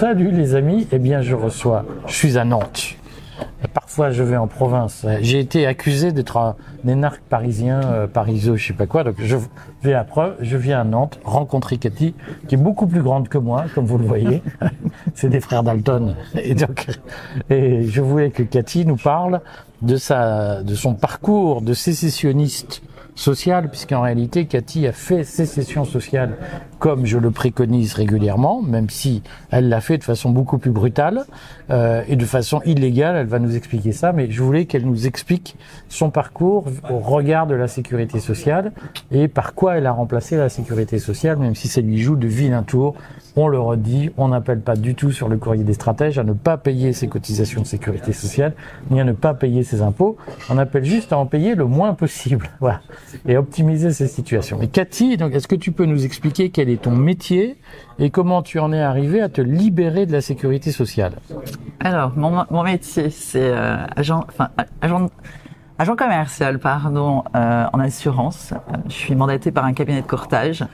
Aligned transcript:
Salut 0.00 0.30
les 0.30 0.54
amis, 0.54 0.86
eh 0.92 0.98
bien 0.98 1.20
je 1.20 1.34
reçois, 1.34 1.84
je 2.06 2.14
suis 2.14 2.38
à 2.38 2.46
Nantes. 2.46 2.94
Parfois 3.74 4.10
je 4.10 4.22
vais 4.22 4.38
en 4.38 4.46
province. 4.46 5.04
J'ai 5.20 5.40
été 5.40 5.66
accusé 5.66 6.10
d'être 6.10 6.38
un 6.38 6.56
énarque 6.88 7.20
parisien, 7.28 7.82
euh, 7.84 8.06
pariso, 8.06 8.56
je 8.56 8.68
sais 8.68 8.72
pas 8.72 8.86
quoi. 8.86 9.04
Donc 9.04 9.16
je 9.18 9.36
vais 9.82 9.92
à 9.92 10.04
preuve, 10.04 10.36
je 10.40 10.56
viens 10.56 10.80
à 10.80 10.84
Nantes 10.84 11.20
rencontrer 11.22 11.76
Cathy, 11.76 12.14
qui 12.48 12.54
est 12.54 12.58
beaucoup 12.58 12.86
plus 12.86 13.02
grande 13.02 13.28
que 13.28 13.36
moi, 13.36 13.66
comme 13.74 13.84
vous 13.84 13.98
le 13.98 14.06
voyez. 14.06 14.42
C'est 15.14 15.28
des 15.28 15.40
frères 15.40 15.62
Dalton. 15.62 16.16
Et 16.34 16.54
donc, 16.54 16.86
et 17.50 17.86
je 17.86 18.00
voulais 18.00 18.30
que 18.30 18.42
Cathy 18.42 18.86
nous 18.86 18.96
parle 18.96 19.42
de 19.82 19.96
sa, 19.96 20.62
de 20.62 20.74
son 20.74 20.94
parcours 20.94 21.60
de 21.60 21.74
sécessionniste 21.74 22.80
sociale, 23.20 23.68
puisqu'en 23.68 24.00
réalité, 24.00 24.46
Cathy 24.46 24.86
a 24.86 24.92
fait 24.92 25.24
sécession 25.24 25.84
sociale 25.84 26.36
comme 26.78 27.04
je 27.04 27.18
le 27.18 27.30
préconise 27.30 27.92
régulièrement, 27.92 28.62
même 28.62 28.88
si 28.88 29.22
elle 29.50 29.68
l'a 29.68 29.82
fait 29.82 29.98
de 29.98 30.04
façon 30.04 30.30
beaucoup 30.30 30.56
plus 30.56 30.70
brutale 30.70 31.24
euh, 31.68 32.02
et 32.08 32.16
de 32.16 32.24
façon 32.24 32.62
illégale. 32.64 33.16
Elle 33.16 33.26
va 33.26 33.38
nous 33.38 33.54
expliquer 33.54 33.92
ça, 33.92 34.12
mais 34.12 34.30
je 34.30 34.42
voulais 34.42 34.64
qu'elle 34.64 34.86
nous 34.86 35.06
explique 35.06 35.56
son 35.90 36.08
parcours 36.08 36.64
au 36.88 36.98
regard 36.98 37.46
de 37.46 37.54
la 37.54 37.68
sécurité 37.68 38.18
sociale 38.18 38.72
et 39.12 39.28
par 39.28 39.54
quoi 39.54 39.76
elle 39.76 39.86
a 39.86 39.92
remplacé 39.92 40.38
la 40.38 40.48
sécurité 40.48 40.98
sociale, 40.98 41.36
même 41.36 41.54
si 41.54 41.68
ça 41.68 41.82
lui 41.82 41.98
joue 41.98 42.16
de 42.16 42.26
vilain 42.26 42.62
tour. 42.62 42.94
On 43.36 43.46
le 43.46 43.60
redit, 43.60 44.10
on 44.16 44.28
n'appelle 44.28 44.60
pas 44.60 44.76
du 44.76 44.94
tout 44.94 45.12
sur 45.12 45.28
le 45.28 45.36
courrier 45.36 45.62
des 45.62 45.74
stratèges 45.74 46.18
à 46.18 46.24
ne 46.24 46.32
pas 46.32 46.56
payer 46.56 46.94
ses 46.94 47.08
cotisations 47.08 47.60
de 47.60 47.66
sécurité 47.66 48.14
sociale, 48.14 48.54
ni 48.90 49.00
à 49.00 49.04
ne 49.04 49.12
pas 49.12 49.34
payer 49.34 49.62
ses 49.62 49.82
impôts. 49.82 50.16
On 50.48 50.56
appelle 50.56 50.84
juste 50.84 51.12
à 51.12 51.18
en 51.18 51.26
payer 51.26 51.54
le 51.54 51.66
moins 51.66 51.92
possible. 51.92 52.48
Voilà 52.60 52.80
et 53.26 53.36
optimiser 53.36 53.92
ces 53.92 54.06
situations. 54.06 54.58
Mais 54.60 54.68
Cathy, 54.68 55.16
donc, 55.16 55.34
est-ce 55.34 55.48
que 55.48 55.54
tu 55.54 55.72
peux 55.72 55.86
nous 55.86 56.04
expliquer 56.04 56.50
quel 56.50 56.68
est 56.68 56.82
ton 56.82 56.92
métier 56.92 57.56
et 57.98 58.10
comment 58.10 58.42
tu 58.42 58.58
en 58.58 58.72
es 58.72 58.80
arrivé 58.80 59.20
à 59.20 59.28
te 59.28 59.40
libérer 59.40 60.06
de 60.06 60.12
la 60.12 60.20
sécurité 60.20 60.72
sociale? 60.72 61.12
Alors, 61.80 62.12
mon, 62.16 62.44
mon 62.50 62.62
métier, 62.62 63.10
c'est 63.10 63.50
euh, 63.52 63.76
agent, 63.96 64.24
enfin, 64.28 64.48
agent, 64.80 65.08
agent 65.78 65.96
commercial, 65.96 66.58
pardon, 66.58 67.24
euh, 67.34 67.64
en 67.72 67.80
assurance. 67.80 68.54
Je 68.88 68.94
suis 68.94 69.14
mandaté 69.14 69.50
par 69.50 69.64
un 69.64 69.72
cabinet 69.72 70.02
de 70.02 70.06
courtage. 70.06 70.64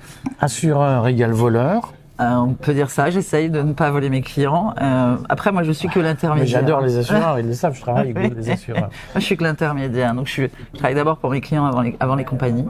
Assureur 0.41 1.07
égale 1.07 1.33
voleur. 1.33 1.93
Euh, 2.19 2.35
on 2.37 2.55
peut 2.55 2.73
dire 2.73 2.91
ça. 2.91 3.11
J'essaye 3.11 3.51
de 3.51 3.61
ne 3.61 3.73
pas 3.75 3.91
voler 3.91 4.09
mes 4.09 4.23
clients. 4.23 4.75
Euh, 4.81 5.17
après, 5.29 5.53
moi, 5.53 5.63
je 5.63 5.73
suis 5.73 5.89
que 5.89 6.01
l'intermédiaire. 6.01 6.61
J'adore 6.61 6.81
les 6.81 6.97
assureurs. 6.97 7.39
Ils 7.39 7.47
le 7.47 7.53
savent. 7.53 7.75
Je 7.75 7.81
travaille 7.83 8.11
avec 8.17 8.35
les 8.35 8.51
assureurs. 8.51 8.91
moi, 9.13 9.17
je 9.17 9.21
suis 9.21 9.37
que 9.37 9.45
l'intermédiaire. 9.45 10.15
Donc, 10.15 10.27
je, 10.27 10.33
suis, 10.33 10.49
je 10.73 10.79
travaille 10.79 10.95
d'abord 10.95 11.19
pour 11.19 11.31
mes 11.31 11.41
clients 11.41 11.67
avant 11.67 11.83
les, 11.83 11.95
avant 12.01 12.15
les 12.15 12.25
compagnies, 12.25 12.65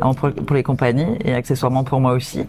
avant 0.00 0.14
pour, 0.14 0.32
pour, 0.32 0.56
les 0.56 0.62
compagnies 0.62 1.18
et 1.24 1.34
accessoirement 1.34 1.84
pour 1.84 2.00
moi 2.00 2.12
aussi. 2.12 2.46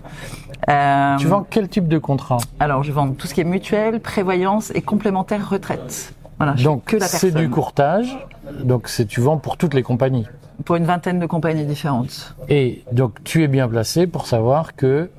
Euh, 0.69 1.17
tu 1.17 1.27
vends 1.27 1.45
quel 1.49 1.67
type 1.67 1.87
de 1.87 1.97
contrat? 1.97 2.37
Alors, 2.59 2.83
je 2.83 2.91
vends 2.91 3.11
tout 3.11 3.27
ce 3.27 3.33
qui 3.33 3.41
est 3.41 3.45
mutuelle, 3.45 3.99
prévoyance 3.99 4.71
et 4.73 4.81
complémentaire 4.81 5.49
retraite. 5.49 6.13
Voilà. 6.37 6.53
Donc, 6.53 6.95
c'est 7.01 7.33
du 7.33 7.49
courtage. 7.49 8.17
Donc, 8.63 8.87
c'est 8.87 9.05
tu 9.05 9.19
vends 9.19 9.37
pour 9.37 9.57
toutes 9.57 9.73
les 9.73 9.83
compagnies. 9.83 10.25
Pour 10.63 10.77
une 10.77 10.85
vingtaine 10.85 11.19
de 11.19 11.25
compagnies 11.25 11.65
différentes. 11.65 12.35
Et 12.47 12.83
donc, 12.91 13.23
tu 13.23 13.43
es 13.43 13.47
bien 13.47 13.67
placé 13.67 14.07
pour 14.07 14.25
savoir 14.25 14.75
que 14.75 15.09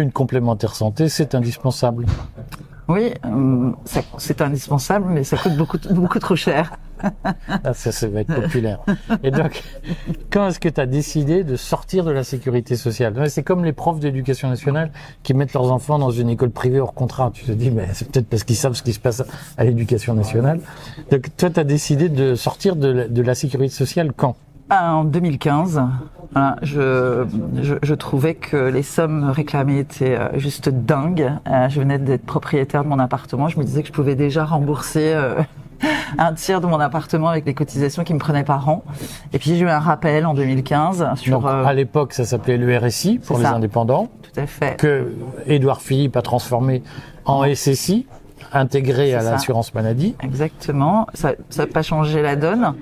une 0.00 0.12
complémentaire 0.12 0.74
santé, 0.74 1.08
c'est 1.08 1.34
indispensable. 1.34 2.06
Oui, 2.88 3.12
euh, 3.26 3.70
c'est 4.16 4.40
indispensable, 4.40 5.06
mais 5.10 5.22
ça 5.22 5.36
coûte 5.36 5.56
beaucoup, 5.58 5.76
beaucoup 5.90 6.18
trop 6.18 6.36
cher. 6.36 6.72
ah, 7.24 7.74
ça, 7.74 7.92
ça 7.92 8.08
va 8.08 8.20
être 8.20 8.34
populaire. 8.34 8.80
Et 9.22 9.30
donc, 9.30 9.62
quand 10.30 10.48
est-ce 10.48 10.58
que 10.58 10.70
tu 10.70 10.80
as 10.80 10.86
décidé 10.86 11.44
de 11.44 11.56
sortir 11.56 12.04
de 12.04 12.10
la 12.10 12.24
sécurité 12.24 12.76
sociale? 12.76 13.28
C'est 13.28 13.42
comme 13.42 13.62
les 13.62 13.74
profs 13.74 14.00
d'éducation 14.00 14.48
nationale 14.48 14.90
qui 15.22 15.34
mettent 15.34 15.52
leurs 15.52 15.70
enfants 15.70 15.98
dans 15.98 16.10
une 16.10 16.30
école 16.30 16.50
privée 16.50 16.80
hors 16.80 16.94
contrat. 16.94 17.30
Tu 17.34 17.44
te 17.44 17.52
dis, 17.52 17.70
mais 17.70 17.88
c'est 17.92 18.10
peut-être 18.10 18.26
parce 18.26 18.44
qu'ils 18.44 18.56
savent 18.56 18.74
ce 18.74 18.82
qui 18.82 18.94
se 18.94 19.00
passe 19.00 19.22
à 19.58 19.64
l'éducation 19.64 20.14
nationale. 20.14 20.60
Donc, 21.10 21.28
toi, 21.36 21.50
tu 21.50 21.60
as 21.60 21.64
décidé 21.64 22.08
de 22.08 22.34
sortir 22.34 22.74
de 22.74 22.88
la, 22.88 23.08
de 23.08 23.22
la 23.22 23.34
sécurité 23.34 23.74
sociale 23.74 24.12
quand? 24.16 24.34
En 24.70 25.04
2015. 25.04 25.82
Voilà, 26.32 26.56
je, 26.62 27.24
je, 27.62 27.74
je, 27.82 27.94
trouvais 27.94 28.34
que 28.34 28.56
les 28.56 28.82
sommes 28.82 29.30
réclamées 29.30 29.78
étaient 29.78 30.16
euh, 30.16 30.38
juste 30.38 30.68
dingues. 30.68 31.32
Euh, 31.46 31.68
je 31.70 31.80
venais 31.80 31.98
d'être 31.98 32.26
propriétaire 32.26 32.84
de 32.84 32.88
mon 32.88 32.98
appartement. 32.98 33.48
Je 33.48 33.58
me 33.58 33.64
disais 33.64 33.80
que 33.80 33.88
je 33.88 33.92
pouvais 33.92 34.14
déjà 34.14 34.44
rembourser 34.44 35.14
euh, 35.14 35.40
un 36.18 36.34
tiers 36.34 36.60
de 36.60 36.66
mon 36.66 36.80
appartement 36.80 37.28
avec 37.28 37.46
les 37.46 37.54
cotisations 37.54 38.04
qui 38.04 38.12
me 38.12 38.18
prenaient 38.18 38.44
par 38.44 38.68
an. 38.68 38.84
Et 39.32 39.38
puis 39.38 39.56
j'ai 39.56 39.64
eu 39.64 39.68
un 39.70 39.78
rappel 39.78 40.26
en 40.26 40.34
2015 40.34 41.14
sur. 41.14 41.40
Donc, 41.40 41.50
à 41.50 41.72
l'époque, 41.72 42.12
ça 42.12 42.26
s'appelait 42.26 42.58
le 42.58 42.76
RSI 42.76 43.20
pour 43.20 43.38
les 43.38 43.46
indépendants. 43.46 44.08
Tout 44.22 44.38
à 44.38 44.46
fait. 44.46 44.76
Que 44.76 45.14
Édouard 45.46 45.80
Philippe 45.80 46.16
a 46.16 46.22
transformé 46.22 46.82
en 47.24 47.42
SSI 47.54 48.06
intégré 48.52 49.14
à 49.14 49.22
l'assurance 49.22 49.74
maladie. 49.74 50.14
Exactement. 50.22 51.06
Ça 51.14 51.34
n'a 51.56 51.66
pas 51.66 51.82
changé 51.82 52.22
la 52.22 52.36
donne, 52.36 52.74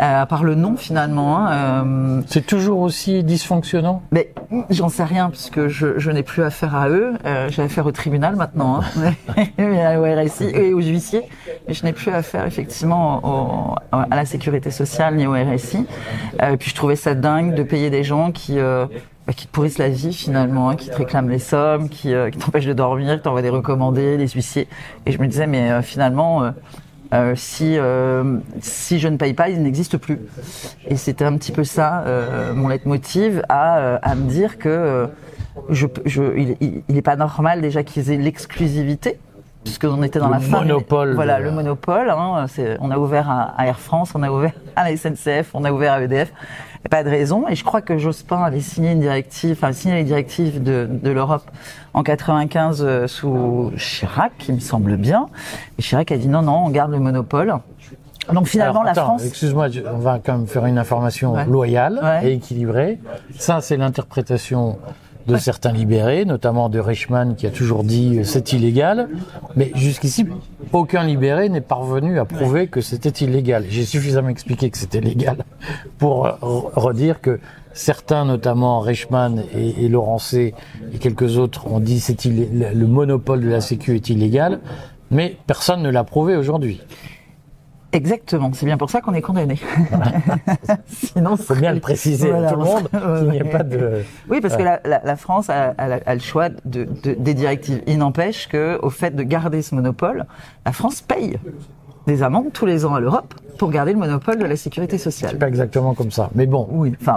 euh, 0.00 0.22
à 0.22 0.26
part 0.26 0.44
le 0.44 0.54
nom 0.54 0.76
finalement. 0.76 1.38
Hein, 1.38 1.52
euh... 1.52 2.22
C'est 2.26 2.46
toujours 2.46 2.80
aussi 2.80 3.22
dysfonctionnant 3.24 4.02
Mais 4.12 4.32
j'en 4.70 4.88
sais 4.88 5.04
rien 5.04 5.30
puisque 5.30 5.66
je, 5.68 5.98
je 5.98 6.10
n'ai 6.10 6.22
plus 6.22 6.42
affaire 6.42 6.74
à 6.74 6.88
eux. 6.88 7.14
Euh, 7.24 7.48
J'ai 7.50 7.62
affaire 7.62 7.86
au 7.86 7.92
tribunal 7.92 8.36
maintenant, 8.36 8.80
hein, 8.80 9.12
au 9.98 10.04
RSI 10.04 10.44
et 10.44 10.72
aux 10.72 10.80
huissiers. 10.80 11.22
Mais 11.66 11.74
je 11.74 11.84
n'ai 11.84 11.92
plus 11.92 12.10
affaire 12.10 12.46
effectivement 12.46 13.20
au, 13.24 13.74
à 13.92 14.16
la 14.16 14.24
sécurité 14.24 14.70
sociale 14.70 15.16
ni 15.16 15.26
au 15.26 15.32
RSI. 15.32 15.86
Euh, 16.42 16.52
et 16.52 16.56
puis 16.56 16.70
je 16.70 16.74
trouvais 16.74 16.96
ça 16.96 17.14
dingue 17.14 17.54
de 17.54 17.62
payer 17.62 17.90
des 17.90 18.04
gens 18.04 18.32
qui 18.32 18.58
euh, 18.58 18.86
bah, 19.26 19.32
qui 19.32 19.46
te 19.46 19.52
pourrissent 19.52 19.78
la 19.78 19.88
vie 19.88 20.12
finalement, 20.12 20.68
hein, 20.68 20.76
qui 20.76 20.90
te 20.90 20.96
réclament 20.96 21.30
les 21.30 21.38
sommes, 21.38 21.88
qui, 21.88 22.12
euh, 22.12 22.28
qui 22.30 22.38
t'empêchent 22.38 22.66
de 22.66 22.74
dormir, 22.74 23.16
qui 23.16 23.22
t'envoient 23.22 23.42
des 23.42 23.48
recommandés, 23.48 24.18
des 24.18 24.28
huissiers. 24.28 24.68
Et 25.06 25.12
je 25.12 25.18
me 25.18 25.26
disais, 25.26 25.46
mais 25.46 25.70
euh, 25.70 25.82
finalement, 25.82 26.44
euh, 26.44 26.50
euh 27.14 27.34
si, 27.34 27.78
si 28.60 28.98
je 28.98 29.08
ne 29.08 29.16
paye 29.16 29.32
pas, 29.32 29.48
ils 29.48 29.62
n'existent 29.62 29.98
plus. 29.98 30.18
Et 30.88 30.96
c'était 30.96 31.24
un 31.24 31.36
petit 31.38 31.52
peu 31.52 31.64
ça, 31.64 32.04
mon 32.54 32.68
leitmotiv, 32.68 33.42
à, 33.48 33.96
à 33.96 34.14
me 34.14 34.28
dire 34.28 34.58
que 34.58 35.08
je, 35.68 35.86
je, 36.04 36.22
il 36.60 36.82
n'est 36.88 37.02
pas 37.02 37.16
normal 37.16 37.60
déjà 37.60 37.84
qu'ils 37.84 38.10
aient 38.10 38.16
l'exclusivité 38.16 39.18
puisque 39.64 39.84
on 39.84 40.02
était 40.02 40.18
dans 40.18 40.28
le 40.28 40.34
la 40.34 40.40
fin. 40.40 40.60
Monopole. 40.60 41.14
Voilà, 41.14 41.40
le 41.40 41.50
monopole. 41.50 42.10
Hein, 42.10 42.46
on 42.80 42.90
a 42.90 42.98
ouvert 42.98 43.30
à, 43.30 43.54
à, 43.56 43.66
Air 43.66 43.80
France, 43.80 44.12
on 44.14 44.22
a 44.22 44.30
ouvert 44.30 44.52
à 44.76 44.88
la 44.88 44.96
SNCF, 44.96 45.50
on 45.54 45.64
a 45.64 45.72
ouvert 45.72 45.94
à 45.94 46.02
EDF. 46.02 46.32
Il 46.84 46.90
pas 46.90 47.02
de 47.02 47.08
raison. 47.08 47.48
Et 47.48 47.54
je 47.54 47.64
crois 47.64 47.80
que 47.80 47.96
Jospin 47.96 48.42
avait 48.42 48.60
signé 48.60 48.92
une 48.92 49.00
directive, 49.00 49.52
enfin 49.52 49.72
signé 49.72 49.94
les 49.94 50.04
directives 50.04 50.62
de, 50.62 50.86
de 50.90 51.10
l'Europe 51.10 51.50
en 51.94 52.02
95 52.02 52.82
euh, 52.84 53.06
sous 53.06 53.72
Chirac, 53.78 54.32
qui 54.38 54.52
me 54.52 54.60
semble 54.60 54.96
bien. 54.96 55.28
Et 55.78 55.82
Chirac 55.82 56.12
a 56.12 56.18
dit 56.18 56.28
non, 56.28 56.42
non, 56.42 56.66
on 56.66 56.70
garde 56.70 56.90
le 56.92 56.98
monopole. 56.98 57.54
Donc 58.32 58.46
finalement, 58.46 58.80
Alors, 58.80 58.90
attends, 58.92 59.00
la 59.00 59.06
France. 59.06 59.26
Excuse-moi, 59.26 59.68
on 59.92 59.98
va 59.98 60.18
quand 60.18 60.32
même 60.36 60.46
faire 60.46 60.66
une 60.66 60.78
information 60.78 61.32
Ouais. 61.32 61.44
loyale 61.46 62.00
Ouais. 62.02 62.28
et 62.28 62.32
équilibrée. 62.34 62.98
Ça, 63.38 63.60
c'est 63.60 63.76
l'interprétation 63.76 64.78
de 65.26 65.36
certains 65.36 65.72
libérés, 65.72 66.24
notamment 66.24 66.68
de 66.68 66.78
Reichmann 66.78 67.34
qui 67.34 67.46
a 67.46 67.50
toujours 67.50 67.82
dit 67.84 68.18
euh, 68.18 68.24
c'est 68.24 68.52
illégal. 68.52 69.08
Mais 69.56 69.70
jusqu'ici, 69.74 70.26
aucun 70.72 71.02
libéré 71.04 71.48
n'est 71.48 71.60
parvenu 71.62 72.18
à 72.18 72.24
prouver 72.24 72.66
que 72.68 72.80
c'était 72.80 73.24
illégal. 73.24 73.64
J'ai 73.68 73.84
suffisamment 73.84 74.28
expliqué 74.28 74.68
que 74.70 74.76
c'était 74.78 75.00
légal 75.00 75.38
pour 75.98 76.26
euh, 76.26 76.32
re- 76.42 76.70
redire 76.74 77.20
que 77.20 77.40
certains, 77.72 78.24
notamment 78.24 78.80
Reichmann 78.80 79.44
et, 79.56 79.84
et 79.84 79.88
Laurencé 79.88 80.54
et 80.92 80.98
quelques 80.98 81.38
autres, 81.38 81.66
ont 81.72 81.80
dit 81.80 82.00
c'est 82.00 82.24
le 82.26 82.86
monopole 82.86 83.40
de 83.40 83.48
la 83.48 83.60
Sécu 83.60 83.94
est 83.96 84.08
illégal. 84.10 84.60
Mais 85.10 85.36
personne 85.46 85.82
ne 85.82 85.90
l'a 85.90 86.04
prouvé 86.04 86.36
aujourd'hui. 86.36 86.80
Exactement. 87.94 88.50
C'est 88.52 88.66
bien 88.66 88.76
pour 88.76 88.90
ça 88.90 89.00
qu'on 89.00 89.14
est 89.14 89.22
condamné. 89.22 89.58
Sinon, 90.86 91.36
Il 91.38 91.42
faut 91.44 91.54
bien 91.54 91.72
le 91.72 91.80
préciser 91.80 92.30
à 92.32 92.50
tout 92.52 92.58
le 92.58 92.64
monde 92.64 92.88
qu'il 92.90 93.30
n'y 93.30 93.40
a 93.40 93.44
pas 93.44 93.62
de... 93.62 94.02
Oui, 94.28 94.40
parce 94.40 94.56
que 94.56 94.62
la, 94.62 94.80
la, 94.84 95.00
la 95.04 95.16
France 95.16 95.48
a, 95.48 95.74
a- 95.78 96.00
a 96.04 96.14
le 96.14 96.20
choix 96.20 96.48
de, 96.48 96.84
de- 97.02 97.14
des 97.18 97.34
directives. 97.34 97.82
Il 97.86 97.98
n'empêche 97.98 98.48
que, 98.48 98.78
au 98.82 98.90
fait 98.90 99.14
de 99.14 99.22
garder 99.22 99.62
ce 99.62 99.74
monopole, 99.74 100.26
la 100.66 100.72
France 100.72 101.00
paye 101.00 101.38
des 102.06 102.22
amendes 102.22 102.52
tous 102.52 102.66
les 102.66 102.84
ans 102.84 102.94
à 102.94 103.00
l'Europe 103.00 103.32
pour 103.58 103.70
garder 103.70 103.92
le 103.92 103.98
monopole 103.98 104.38
de 104.38 104.44
la 104.44 104.56
sécurité 104.56 104.98
sociale. 104.98 105.38
pas 105.38 105.46
exactement 105.48 105.94
comme 105.94 106.10
ça. 106.10 106.28
Mais 106.34 106.46
bon, 106.46 106.66
Oui, 106.70 106.92
enfin, 107.00 107.16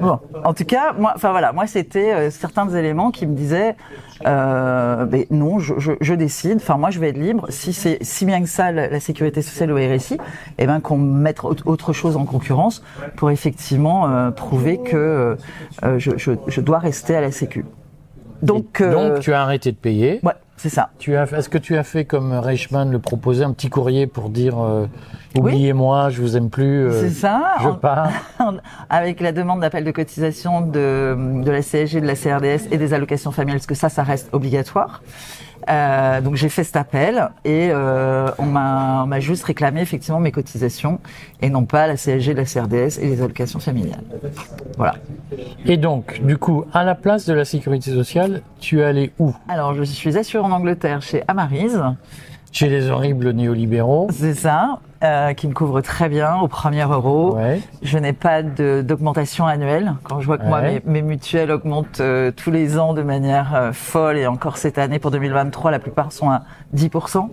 bon. 0.00 0.18
En 0.42 0.54
tout 0.54 0.64
cas, 0.64 0.92
moi, 0.98 1.12
enfin 1.14 1.30
voilà, 1.30 1.52
moi 1.52 1.66
c'était 1.66 2.12
euh, 2.14 2.30
certains 2.30 2.68
éléments 2.74 3.10
qui 3.10 3.26
me 3.26 3.34
disaient, 3.34 3.76
euh, 4.26 5.06
mais 5.10 5.26
non, 5.30 5.58
je, 5.58 5.74
je, 5.78 5.92
je 6.00 6.14
décide. 6.14 6.56
Enfin, 6.56 6.78
moi, 6.78 6.90
je 6.90 6.98
vais 6.98 7.10
être 7.10 7.18
libre. 7.18 7.46
Si 7.50 7.72
c'est 7.72 7.98
si 8.02 8.24
bien 8.24 8.40
que 8.42 8.48
ça 8.48 8.72
la, 8.72 8.88
la 8.88 9.00
sécurité 9.00 9.42
sociale 9.42 9.70
au 9.72 9.76
RSI, 9.76 10.16
eh 10.58 10.66
ben 10.66 10.80
qu'on 10.80 10.96
mette 10.98 11.44
au- 11.44 11.54
autre 11.66 11.92
chose 11.92 12.16
en 12.16 12.24
concurrence 12.24 12.82
pour 13.16 13.30
effectivement 13.30 14.08
euh, 14.08 14.30
prouver 14.30 14.78
que 14.78 15.36
euh, 15.84 15.98
je, 15.98 16.12
je, 16.16 16.32
je 16.46 16.60
dois 16.60 16.78
rester 16.78 17.14
à 17.14 17.20
la 17.20 17.30
Sécu. 17.30 17.64
Donc, 18.42 18.80
Et 18.80 18.84
euh, 18.84 19.10
donc 19.10 19.20
tu 19.20 19.32
as 19.32 19.42
arrêté 19.42 19.70
de 19.72 19.76
payer. 19.76 20.20
ouais, 20.22 20.32
C'est 20.56 20.68
ça. 20.68 20.90
Tu 20.98 21.16
as, 21.16 21.24
est-ce 21.32 21.48
que 21.48 21.58
tu 21.58 21.76
as 21.76 21.82
fait 21.82 22.04
comme 22.04 22.32
Reichmann 22.32 22.90
le 22.90 22.98
proposait, 22.98 23.44
un 23.44 23.52
petit 23.52 23.68
courrier 23.68 24.06
pour 24.06 24.30
dire 24.30 24.58
euh, 24.62 24.86
oubliez-moi, 25.36 26.10
je 26.10 26.20
vous 26.22 26.36
aime 26.36 26.48
plus, 26.48 26.86
euh, 26.86 27.00
C'est 27.00 27.10
ça. 27.10 27.54
je 27.60 27.68
En- 27.68 27.74
pars. 27.74 28.08
avec 28.90 29.20
la 29.20 29.32
demande 29.32 29.60
d'appel 29.60 29.84
de 29.84 29.90
cotisation 29.90 30.60
de, 30.62 31.16
de 31.42 31.50
la 31.50 31.60
CSG, 31.60 32.00
de 32.00 32.06
la 32.06 32.14
CRDS 32.14 32.68
et 32.70 32.78
des 32.78 32.94
allocations 32.94 33.32
familiales, 33.32 33.58
parce 33.58 33.66
que 33.66 33.74
ça, 33.74 33.88
ça 33.88 34.02
reste 34.04 34.28
obligatoire? 34.32 35.02
Euh, 35.68 36.20
donc 36.20 36.34
j'ai 36.36 36.48
fait 36.48 36.64
cet 36.64 36.76
appel 36.76 37.30
et 37.44 37.70
euh, 37.70 38.30
on 38.38 38.44
m'a 38.44 39.20
juste 39.20 39.44
réclamé 39.44 39.80
effectivement 39.80 40.20
mes 40.20 40.32
cotisations 40.32 41.00
et 41.40 41.48
non 41.48 41.64
pas 41.64 41.86
la 41.86 41.96
CSG, 41.96 42.34
la 42.34 42.44
CRDS 42.44 42.98
et 43.00 43.06
les 43.06 43.22
allocations 43.22 43.60
familiales. 43.60 44.04
Voilà. 44.76 44.96
Et 45.64 45.76
donc, 45.76 46.20
du 46.24 46.36
coup, 46.36 46.64
à 46.72 46.84
la 46.84 46.94
place 46.94 47.26
de 47.26 47.32
la 47.32 47.44
sécurité 47.44 47.90
sociale, 47.90 48.42
tu 48.60 48.80
es 48.80 48.84
allé 48.84 49.12
où? 49.18 49.32
Alors 49.48 49.74
je 49.74 49.82
suis 49.82 50.18
assurée 50.18 50.44
en 50.44 50.52
Angleterre 50.52 51.02
chez 51.02 51.22
Amarise, 51.28 51.82
Chez 52.54 52.68
les 52.68 52.88
horribles 52.88 53.30
néolibéraux. 53.32 54.06
c'est 54.12 54.32
ça, 54.34 54.78
euh, 55.02 55.32
qui 55.34 55.48
me 55.48 55.52
couvre 55.54 55.80
très 55.80 56.08
bien 56.08 56.36
au 56.36 56.46
premier 56.46 56.84
euro. 56.84 57.34
Ouais. 57.34 57.60
Je 57.82 57.98
n'ai 57.98 58.12
pas 58.12 58.44
d'augmentation 58.44 59.44
annuelle. 59.44 59.94
Quand 60.04 60.20
je 60.20 60.26
vois 60.26 60.38
que 60.38 60.46
moi, 60.46 60.60
mes, 60.62 60.80
mes 60.86 61.02
mutuelles 61.02 61.50
augmentent 61.50 61.98
euh, 61.98 62.30
tous 62.30 62.52
les 62.52 62.78
ans 62.78 62.94
de 62.94 63.02
manière 63.02 63.56
euh, 63.56 63.72
folle, 63.72 64.18
et 64.18 64.28
encore 64.28 64.56
cette 64.56 64.78
année, 64.78 65.00
pour 65.00 65.10
2023, 65.10 65.72
la 65.72 65.80
plupart 65.80 66.12
sont 66.12 66.30
à 66.30 66.42
10%. 66.76 67.28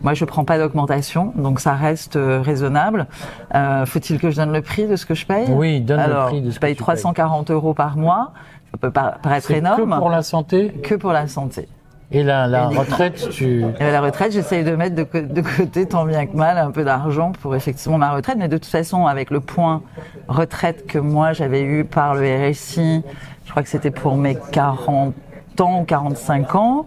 Moi, 0.00 0.14
je 0.14 0.24
prends 0.24 0.44
pas 0.46 0.56
d'augmentation, 0.56 1.34
donc 1.36 1.60
ça 1.60 1.74
reste 1.74 2.16
euh, 2.16 2.40
raisonnable. 2.40 3.08
Euh, 3.54 3.84
Faut-il 3.84 4.18
que 4.18 4.30
je 4.30 4.36
donne 4.36 4.54
le 4.54 4.62
prix 4.62 4.86
de 4.86 4.96
ce 4.96 5.04
que 5.04 5.12
je 5.14 5.26
paye? 5.26 5.48
Oui, 5.50 5.82
donne 5.82 6.00
le 6.00 6.26
prix 6.28 6.40
de 6.40 6.48
ce 6.48 6.54
je 6.54 6.56
que 6.56 6.60
paye 6.62 6.74
tu 6.74 6.82
payes. 6.82 6.96
340 6.96 7.50
euros 7.50 7.74
par 7.74 7.98
mois. 7.98 8.32
Ça 8.70 8.78
peut 8.78 8.90
paraître 8.90 9.50
énorme. 9.50 9.90
que 9.90 9.98
pour 9.98 10.08
la 10.08 10.22
santé? 10.22 10.70
Que 10.82 10.94
pour 10.94 11.12
la 11.12 11.26
santé. 11.26 11.68
Et 12.12 12.22
la, 12.22 12.46
la 12.46 12.70
Et 12.70 12.76
retraite, 12.76 13.30
tu... 13.30 13.64
Et 13.80 13.90
la 13.90 14.00
retraite, 14.00 14.32
j'essaye 14.32 14.64
de 14.64 14.76
mettre 14.76 14.94
de, 14.94 15.40
côté 15.56 15.86
tant 15.86 16.04
bien 16.04 16.26
que 16.26 16.36
mal 16.36 16.58
un 16.58 16.70
peu 16.70 16.84
d'argent 16.84 17.32
pour 17.40 17.56
effectivement 17.56 17.98
ma 17.98 18.10
retraite. 18.12 18.36
Mais 18.38 18.48
de 18.48 18.58
toute 18.58 18.66
façon, 18.66 19.06
avec 19.06 19.30
le 19.30 19.40
point 19.40 19.82
retraite 20.28 20.86
que 20.86 20.98
moi 20.98 21.32
j'avais 21.32 21.62
eu 21.62 21.84
par 21.84 22.14
le 22.14 22.50
RSI, 22.50 23.02
je 23.46 23.50
crois 23.50 23.62
que 23.62 23.68
c'était 23.68 23.90
pour 23.90 24.16
mes 24.16 24.36
40 24.52 25.14
ans 25.60 25.80
ou 25.80 25.84
45 25.84 26.54
ans. 26.54 26.86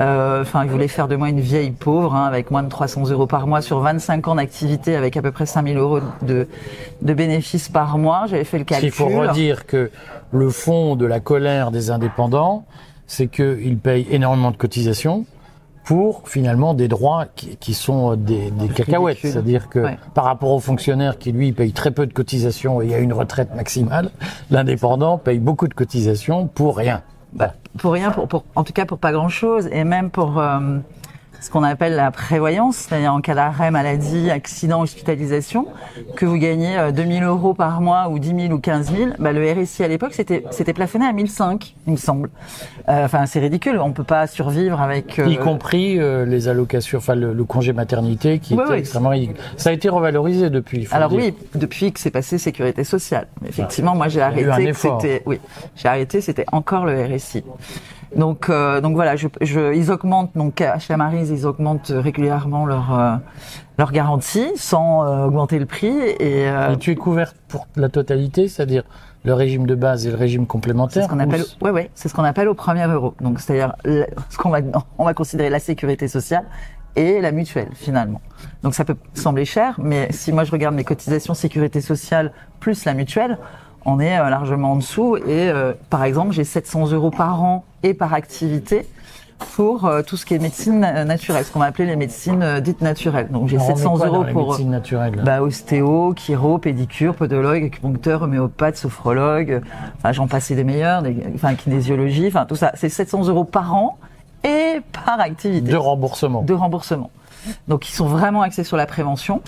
Euh, 0.00 0.42
Enfin, 0.42 0.64
ils 0.64 0.70
voulaient 0.70 0.88
faire 0.88 1.08
de 1.08 1.16
moi 1.16 1.28
une 1.28 1.40
vieille 1.40 1.70
pauvre 1.70 2.14
hein, 2.14 2.24
avec 2.24 2.50
moins 2.50 2.62
de 2.62 2.68
300 2.68 3.10
euros 3.10 3.26
par 3.26 3.46
mois 3.46 3.60
sur 3.60 3.80
25 3.80 4.28
ans 4.28 4.34
d'activité 4.34 4.96
avec 4.96 5.16
à 5.16 5.22
peu 5.22 5.30
près 5.30 5.46
5000 5.46 5.76
euros 5.76 6.00
de, 6.22 6.48
de 7.02 7.14
bénéfices 7.14 7.68
par 7.68 7.98
mois. 7.98 8.24
J'avais 8.28 8.44
fait 8.44 8.58
le 8.58 8.64
calcul. 8.64 8.88
Il 8.88 8.92
faut 8.92 9.08
redire 9.08 9.66
que 9.66 9.90
le 10.32 10.50
fond 10.50 10.96
de 10.96 11.06
la 11.06 11.20
colère 11.20 11.70
des 11.70 11.90
indépendants, 11.90 12.64
c'est 13.06 13.28
qu'ils 13.28 13.78
payent 13.78 14.06
énormément 14.10 14.50
de 14.50 14.56
cotisations 14.56 15.24
pour 15.84 16.28
finalement 16.28 16.72
des 16.72 16.88
droits 16.88 17.26
qui, 17.36 17.56
qui 17.58 17.74
sont 17.74 18.16
des, 18.16 18.50
des 18.50 18.68
cacahuètes. 18.68 19.18
C'est-à-dire 19.20 19.68
que 19.68 19.80
Ouais. 19.80 19.98
par 20.14 20.24
rapport 20.24 20.50
aux 20.50 20.60
fonctionnaires 20.60 21.18
qui, 21.18 21.30
lui, 21.32 21.52
payent 21.52 21.72
très 21.74 21.90
peu 21.90 22.06
de 22.06 22.12
cotisations 22.14 22.80
et 22.80 22.86
il 22.86 22.90
y 22.90 22.94
a 22.94 22.98
une 22.98 23.12
retraite 23.12 23.54
maximale, 23.54 24.10
l'indépendant 24.50 25.18
paye 25.18 25.38
beaucoup 25.38 25.68
de 25.68 25.74
cotisations 25.74 26.46
pour 26.46 26.76
rien. 26.78 27.02
Bah, 27.34 27.52
pour 27.78 27.92
rien, 27.92 28.10
pour, 28.12 28.28
pour, 28.28 28.44
en 28.54 28.64
tout 28.64 28.72
cas 28.72 28.86
pour 28.86 28.96
pas 28.98 29.12
grand 29.12 29.28
chose, 29.28 29.68
et 29.72 29.84
même 29.84 30.08
pour 30.10 30.38
euh, 30.38 30.78
ce 31.44 31.50
qu'on 31.50 31.62
appelle 31.62 31.94
la 31.94 32.10
prévoyance, 32.10 32.76
c'est-à-dire 32.76 33.12
en 33.12 33.20
cas 33.20 33.34
d'arrêt, 33.34 33.70
maladie, 33.70 34.30
accident, 34.30 34.80
hospitalisation, 34.80 35.66
que 36.16 36.24
vous 36.24 36.38
gagnez 36.38 36.78
euh, 36.78 36.90
2000 36.90 37.22
euros 37.24 37.52
par 37.52 37.82
mois 37.82 38.08
ou 38.08 38.18
10 38.18 38.28
000 38.48 38.52
ou 38.54 38.58
15 38.58 38.90
000, 38.96 39.10
bah, 39.18 39.32
le 39.32 39.52
RSI 39.52 39.84
à 39.84 39.88
l'époque 39.88 40.14
c'était 40.14 40.42
c'était 40.50 40.72
plafonné 40.72 41.04
à 41.04 41.12
1005, 41.12 41.74
il 41.86 41.92
me 41.92 41.96
semble. 41.98 42.30
Euh, 42.88 43.04
Enfin 43.04 43.26
c'est 43.26 43.40
ridicule, 43.40 43.78
on 43.78 43.92
peut 43.92 44.04
pas 44.04 44.26
survivre 44.26 44.80
avec. 44.80 45.18
euh, 45.18 45.26
Y 45.28 45.36
compris 45.36 45.98
euh, 46.00 46.24
les 46.24 46.48
allocations, 46.48 46.96
enfin 46.96 47.14
le, 47.14 47.34
le 47.34 47.44
congé 47.44 47.74
maternité 47.74 48.38
qui 48.38 48.54
Ouais, 48.54 48.62
était 48.62 48.72
ouais. 48.72 48.78
extrêmement 48.78 49.10
ridicule. 49.10 49.36
Ça 49.58 49.68
a 49.68 49.72
été 49.74 49.90
revalorisé 49.90 50.48
depuis. 50.48 50.86
faut 50.86 50.96
Alors 50.96 51.10
le 51.10 51.20
dire. 51.20 51.32
oui, 51.54 51.60
depuis 51.60 51.92
que 51.92 52.00
c'est 52.00 52.10
passé 52.10 52.38
sécurité 52.38 52.84
sociale. 52.84 53.26
Effectivement, 53.46 53.94
moi 53.94 54.08
j'ai 54.08 54.22
arrêté. 54.22 54.72
C'était, 54.72 55.22
oui, 55.26 55.38
j'ai 55.76 55.88
arrêté. 55.88 56.22
C'était 56.22 56.46
encore 56.52 56.86
le 56.86 57.04
RSI. 57.04 57.44
Donc, 58.16 58.48
euh, 58.48 58.80
donc 58.80 58.94
voilà, 58.94 59.16
je, 59.16 59.28
je, 59.40 59.74
ils 59.74 59.90
augmentent. 59.90 60.30
Donc 60.36 60.60
Amaris, 60.90 61.28
ils 61.30 61.46
augmentent 61.46 61.92
régulièrement 61.94 62.66
leur 62.66 62.98
euh, 62.98 63.16
leur 63.78 63.92
garantie 63.92 64.46
sans 64.56 65.04
euh, 65.04 65.26
augmenter 65.26 65.58
le 65.58 65.66
prix. 65.66 65.88
Et 66.20 66.48
euh, 66.48 66.72
Et 66.72 66.76
tu 66.78 66.90
es 66.90 66.94
couverte 66.94 67.36
pour 67.48 67.66
la 67.76 67.88
totalité, 67.88 68.48
c'est-à-dire 68.48 68.84
le 69.24 69.32
régime 69.34 69.66
de 69.66 69.74
base 69.74 70.06
et 70.06 70.10
le 70.10 70.16
régime 70.16 70.42
c'est 70.42 70.46
complémentaire 70.48 71.04
ce 71.04 71.08
qu'on 71.08 71.18
appelle, 71.18 71.42
ou- 71.60 71.64
ouais, 71.64 71.70
ouais, 71.70 71.90
c'est 71.94 72.08
ce 72.10 72.14
qu'on 72.14 72.24
appelle 72.24 72.48
au 72.48 72.54
premier 72.54 72.84
euro. 72.86 73.14
Donc 73.20 73.40
c'est-à-dire 73.40 73.74
ce 73.84 74.36
qu'on 74.38 74.50
va, 74.50 74.58
on 74.98 75.04
va 75.04 75.14
considérer 75.14 75.48
la 75.50 75.58
sécurité 75.60 76.08
sociale 76.08 76.44
et 76.96 77.20
la 77.20 77.32
mutuelle 77.32 77.70
finalement. 77.74 78.20
Donc 78.62 78.74
ça 78.74 78.84
peut 78.84 78.96
sembler 79.14 79.44
cher, 79.46 79.74
mais 79.82 80.08
si 80.12 80.30
moi 80.30 80.44
je 80.44 80.52
regarde 80.52 80.74
mes 80.74 80.84
cotisations 80.84 81.32
sécurité 81.34 81.80
sociale 81.80 82.32
plus 82.60 82.84
la 82.84 82.92
mutuelle, 82.94 83.38
on 83.86 83.98
est 83.98 84.18
euh, 84.18 84.28
largement 84.30 84.72
en 84.72 84.76
dessous. 84.76 85.16
Et 85.16 85.22
euh, 85.50 85.72
par 85.90 86.04
exemple, 86.04 86.32
j'ai 86.32 86.44
700 86.44 86.92
euros 86.92 87.10
par 87.10 87.42
an 87.42 87.64
et 87.84 87.94
par 87.94 88.14
activité 88.14 88.86
pour 89.56 89.84
euh, 89.84 90.02
tout 90.02 90.16
ce 90.16 90.24
qui 90.24 90.34
est 90.34 90.38
médecine 90.38 90.80
naturelle, 90.80 91.44
ce 91.44 91.52
qu'on 91.52 91.58
va 91.58 91.66
appeler 91.66 91.86
les 91.86 91.96
médecines 91.96 92.42
euh, 92.42 92.60
dites 92.60 92.80
naturelles. 92.80 93.28
Donc 93.30 93.48
j'ai 93.48 93.56
Alors, 93.56 93.68
on 93.68 93.70
met 93.70 93.76
700 93.76 93.96
quoi 93.96 94.06
dans 94.06 94.14
euros 94.14 94.24
pour 94.32 94.58
bah, 95.24 95.42
ostéo, 95.42 96.14
chiro, 96.16 96.58
pédicure, 96.58 97.14
podologue, 97.14 97.64
acupuncteur, 97.64 98.22
homéopathe, 98.22 98.76
sophrologue, 98.76 99.62
enfin 99.96 100.12
j'en 100.12 100.26
passais 100.26 100.54
des 100.54 100.64
meilleurs, 100.64 101.02
des, 101.02 101.16
enfin 101.34 101.54
kinésiologie, 101.54 102.26
enfin 102.28 102.46
tout 102.46 102.56
ça, 102.56 102.72
c'est 102.74 102.88
700 102.88 103.28
euros 103.28 103.44
par 103.44 103.74
an 103.74 103.98
et 104.44 104.80
par 105.04 105.20
activité 105.20 105.70
de 105.70 105.76
remboursement. 105.76 106.42
de 106.42 106.54
remboursement. 106.54 107.10
Donc 107.68 107.88
ils 107.88 107.92
sont 107.92 108.06
vraiment 108.06 108.42
axés 108.42 108.64
sur 108.64 108.76
la 108.76 108.86
prévention. 108.86 109.42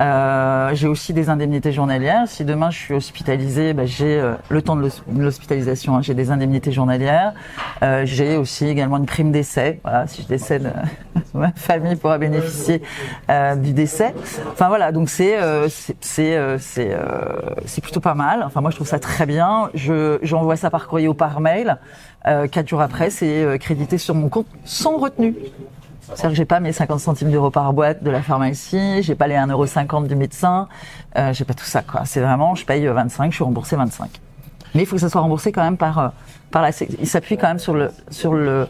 Euh, 0.00 0.70
j'ai 0.74 0.88
aussi 0.88 1.12
des 1.12 1.28
indemnités 1.28 1.70
journalières. 1.70 2.24
Si 2.26 2.44
demain 2.44 2.70
je 2.70 2.78
suis 2.78 2.94
hospitalisée, 2.94 3.74
bah, 3.74 3.86
j'ai 3.86 4.18
euh, 4.18 4.34
le 4.48 4.60
temps 4.60 4.74
de 4.74 4.80
l'hos- 4.82 5.02
de 5.06 5.22
l'hospitalisation, 5.22 5.96
hein, 5.96 6.02
j'ai 6.02 6.14
des 6.14 6.32
indemnités 6.32 6.72
journalières. 6.72 7.32
Euh, 7.82 8.02
j'ai 8.04 8.36
aussi 8.36 8.66
également 8.66 8.96
une 8.96 9.06
prime 9.06 9.30
d'essai. 9.30 9.78
Voilà, 9.84 10.08
si 10.08 10.22
je 10.22 10.26
décède, 10.26 10.66
euh, 11.16 11.20
ma 11.34 11.52
famille 11.52 11.94
pourra 11.94 12.18
bénéficier 12.18 12.82
euh, 13.30 13.54
du 13.54 13.72
décès. 13.72 14.14
Enfin 14.50 14.66
voilà, 14.68 14.90
donc 14.90 15.08
c'est 15.08 15.36
c'est 16.00 16.38
c'est 16.58 16.96
c'est 17.66 17.80
plutôt 17.80 18.00
pas 18.00 18.14
mal. 18.14 18.42
Enfin 18.44 18.60
moi 18.60 18.70
je 18.70 18.76
trouve 18.76 18.88
ça 18.88 18.98
très 18.98 19.26
bien. 19.26 19.70
Je 19.74 20.18
j'envoie 20.22 20.56
ça 20.56 20.70
par 20.70 20.88
courrier 20.88 21.06
ou 21.08 21.14
par 21.14 21.40
mail. 21.40 21.76
Euh, 22.26 22.48
quatre 22.48 22.66
jours 22.68 22.80
après, 22.80 23.10
c'est 23.10 23.58
crédité 23.60 23.98
sur 23.98 24.14
mon 24.14 24.28
compte 24.28 24.46
sans 24.64 24.96
retenue. 24.96 25.34
C'est-à-dire 26.06 26.30
que 26.30 26.36
j'ai 26.36 26.44
pas 26.44 26.60
mes 26.60 26.72
50 26.72 27.00
centimes 27.00 27.30
d'euros 27.30 27.50
par 27.50 27.72
boîte 27.72 28.02
de 28.02 28.10
la 28.10 28.22
pharmacie, 28.22 29.02
j'ai 29.02 29.14
pas 29.14 29.26
les 29.26 29.34
1,50€ 29.34 30.06
du 30.06 30.16
médecin, 30.16 30.68
euh, 31.16 31.32
j'ai 31.32 31.44
pas 31.44 31.54
tout 31.54 31.64
ça 31.64 31.82
quoi. 31.82 32.02
C'est 32.04 32.20
vraiment, 32.20 32.54
je 32.54 32.64
paye 32.64 32.86
25, 32.86 33.30
je 33.30 33.36
suis 33.36 33.44
remboursé 33.44 33.76
25. 33.76 34.10
Mais 34.74 34.82
il 34.82 34.86
faut 34.86 34.96
que 34.96 35.00
ça 35.00 35.08
soit 35.08 35.20
remboursé 35.20 35.52
quand 35.52 35.62
même 35.62 35.76
par 35.76 35.98
euh, 35.98 36.08
par 36.50 36.60
la. 36.62 36.70
Il 37.00 37.06
s'appuie 37.06 37.36
quand 37.36 37.46
même 37.48 37.58
sur 37.60 37.74
le 37.74 37.90
sur 38.10 38.34
le, 38.34 38.66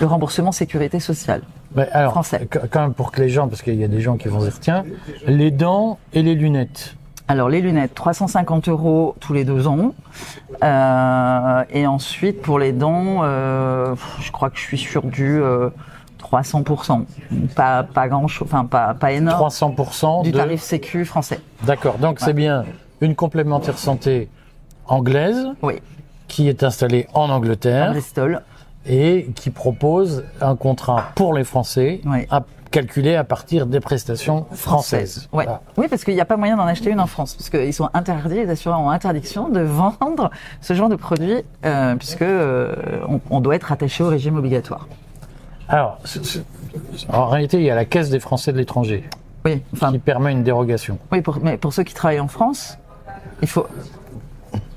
le 0.00 0.06
remboursement 0.06 0.52
sécurité 0.52 1.00
sociale. 1.00 1.42
Bah, 1.72 1.86
alors, 1.92 2.12
Français. 2.12 2.46
qu- 2.50 2.58
quand 2.70 2.80
même 2.82 2.94
pour 2.94 3.10
que 3.12 3.20
les 3.20 3.28
gens, 3.28 3.48
parce 3.48 3.62
qu'il 3.62 3.74
y 3.74 3.84
a 3.84 3.88
des 3.88 4.00
gens 4.00 4.16
qui 4.16 4.28
vont 4.28 4.38
dire 4.40 4.58
tiens, 4.60 4.84
les 5.26 5.50
dents 5.50 5.98
et 6.12 6.22
les 6.22 6.34
lunettes. 6.36 6.94
Alors 7.28 7.48
les 7.48 7.60
lunettes, 7.60 7.94
350 7.94 8.68
euros 8.68 9.14
tous 9.20 9.32
les 9.32 9.44
deux 9.44 9.66
ans. 9.68 9.92
Euh, 10.64 11.64
et 11.70 11.86
ensuite 11.86 12.42
pour 12.42 12.58
les 12.58 12.72
dents, 12.72 13.20
euh, 13.22 13.94
je 14.20 14.30
crois 14.32 14.50
que 14.50 14.56
je 14.58 14.62
suis 14.62 14.78
sur 14.78 15.02
du 15.02 15.40
euh, 15.40 15.70
300%. 16.20 17.04
Pas 17.54 17.82
pas 17.82 18.08
grand 18.08 18.28
chose, 18.28 18.46
enfin 18.50 18.64
pas 18.64 18.94
pas 18.94 19.12
énorme. 19.12 19.48
300% 19.48 20.22
Du 20.24 20.32
de. 20.32 20.36
tarif 20.36 20.60
sécu 20.60 21.04
français. 21.04 21.40
D'accord. 21.64 21.98
Donc 21.98 22.20
c'est 22.20 22.32
bien 22.34 22.64
une 23.00 23.14
complémentaire 23.14 23.78
santé 23.78 24.28
anglaise 24.86 25.48
Oui. 25.62 25.74
qui 26.28 26.48
est 26.48 26.62
installée 26.62 27.06
en 27.14 27.30
À 27.30 27.34
Angleterre 27.34 27.90
Bristol. 27.92 28.42
et 28.86 29.30
qui 29.34 29.50
propose 29.50 30.24
un 30.40 30.56
contrat 30.56 31.04
pour 31.14 31.34
les 31.34 31.44
Français 31.44 32.00
Oui. 32.04 32.26
à 32.30 32.42
calculer 32.70 33.16
à 33.16 33.24
partir 33.24 33.66
des 33.66 33.80
prestations 33.80 34.46
françaises. 34.52 35.28
Ouais. 35.32 35.44
Voilà. 35.44 35.60
Oui, 35.76 35.86
parce 35.88 36.04
qu'il 36.04 36.14
n'y 36.14 36.20
a 36.20 36.24
pas 36.24 36.36
moyen 36.36 36.56
d'en 36.56 36.66
acheter 36.66 36.90
une 36.90 37.00
en 37.00 37.08
France, 37.08 37.34
parce 37.34 37.50
qu'ils 37.50 37.74
sont 37.74 37.88
interdits, 37.94 38.36
les 38.36 38.48
assureurs 38.48 38.78
ont 38.80 38.90
interdiction 38.90 39.48
de 39.48 39.60
vendre 39.60 40.30
ce 40.60 40.74
genre 40.74 40.88
de 40.88 40.94
produit, 40.94 41.42
euh, 41.64 41.96
puisque 41.96 42.22
euh, 42.22 42.72
on, 43.08 43.20
on 43.30 43.40
doit 43.40 43.56
être 43.56 43.72
attaché 43.72 44.04
au 44.04 44.08
régime 44.08 44.36
obligatoire. 44.36 44.86
Alors, 45.70 45.98
c- 46.04 46.22
c- 46.24 46.42
en 47.12 47.26
réalité, 47.26 47.58
il 47.58 47.62
y 47.64 47.70
a 47.70 47.74
la 47.74 47.84
Caisse 47.84 48.10
des 48.10 48.20
Français 48.20 48.52
de 48.52 48.58
l'étranger 48.58 49.04
Oui, 49.44 49.62
enfin, 49.72 49.92
qui 49.92 49.98
permet 49.98 50.32
une 50.32 50.42
dérogation. 50.42 50.98
oui, 51.12 51.20
pour, 51.22 51.38
mais 51.42 51.56
pour 51.56 51.72
ceux 51.72 51.84
qui 51.84 51.94
travaillent 51.94 52.20
en 52.20 52.28
France, 52.28 52.76
il 53.40 53.48
faut. 53.48 53.66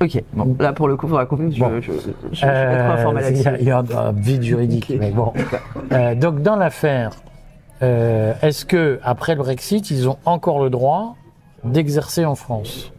Ok, 0.01 0.21
bon, 0.33 0.55
là 0.59 0.71
pour 0.73 0.87
le 0.87 0.95
coup, 0.95 1.07
il 1.07 1.09
faudra 1.09 1.25
couper. 1.25 1.51
Je, 1.51 1.59
Bon. 1.59 1.81
je, 1.81 1.91
je, 1.91 1.99
je 2.31 2.41
pas 2.41 2.47
Euh, 2.47 2.97
il 3.09 3.15
y 3.15 3.17
a- 3.17 3.21
là-dessus. 3.21 3.49
il 3.61 3.67
y 3.67 3.71
a 3.71 3.79
un, 3.79 4.11
vide 4.11 4.43
juridique, 4.43 4.93
mais 4.99 5.09
bon. 5.11 5.33
Euh, 5.91 6.13
donc 6.15 6.41
dans 6.43 6.55
l'affaire, 6.55 7.11
euh, 7.81 8.33
est-ce 8.43 8.65
que 8.65 8.99
après 9.03 9.33
le 9.35 9.39
Brexit, 9.39 9.89
ils 9.89 10.07
ont 10.07 10.17
encore 10.25 10.63
le 10.63 10.69
droit 10.69 11.15
d'exercer 11.63 12.23
en 12.25 12.35
France? 12.35 12.91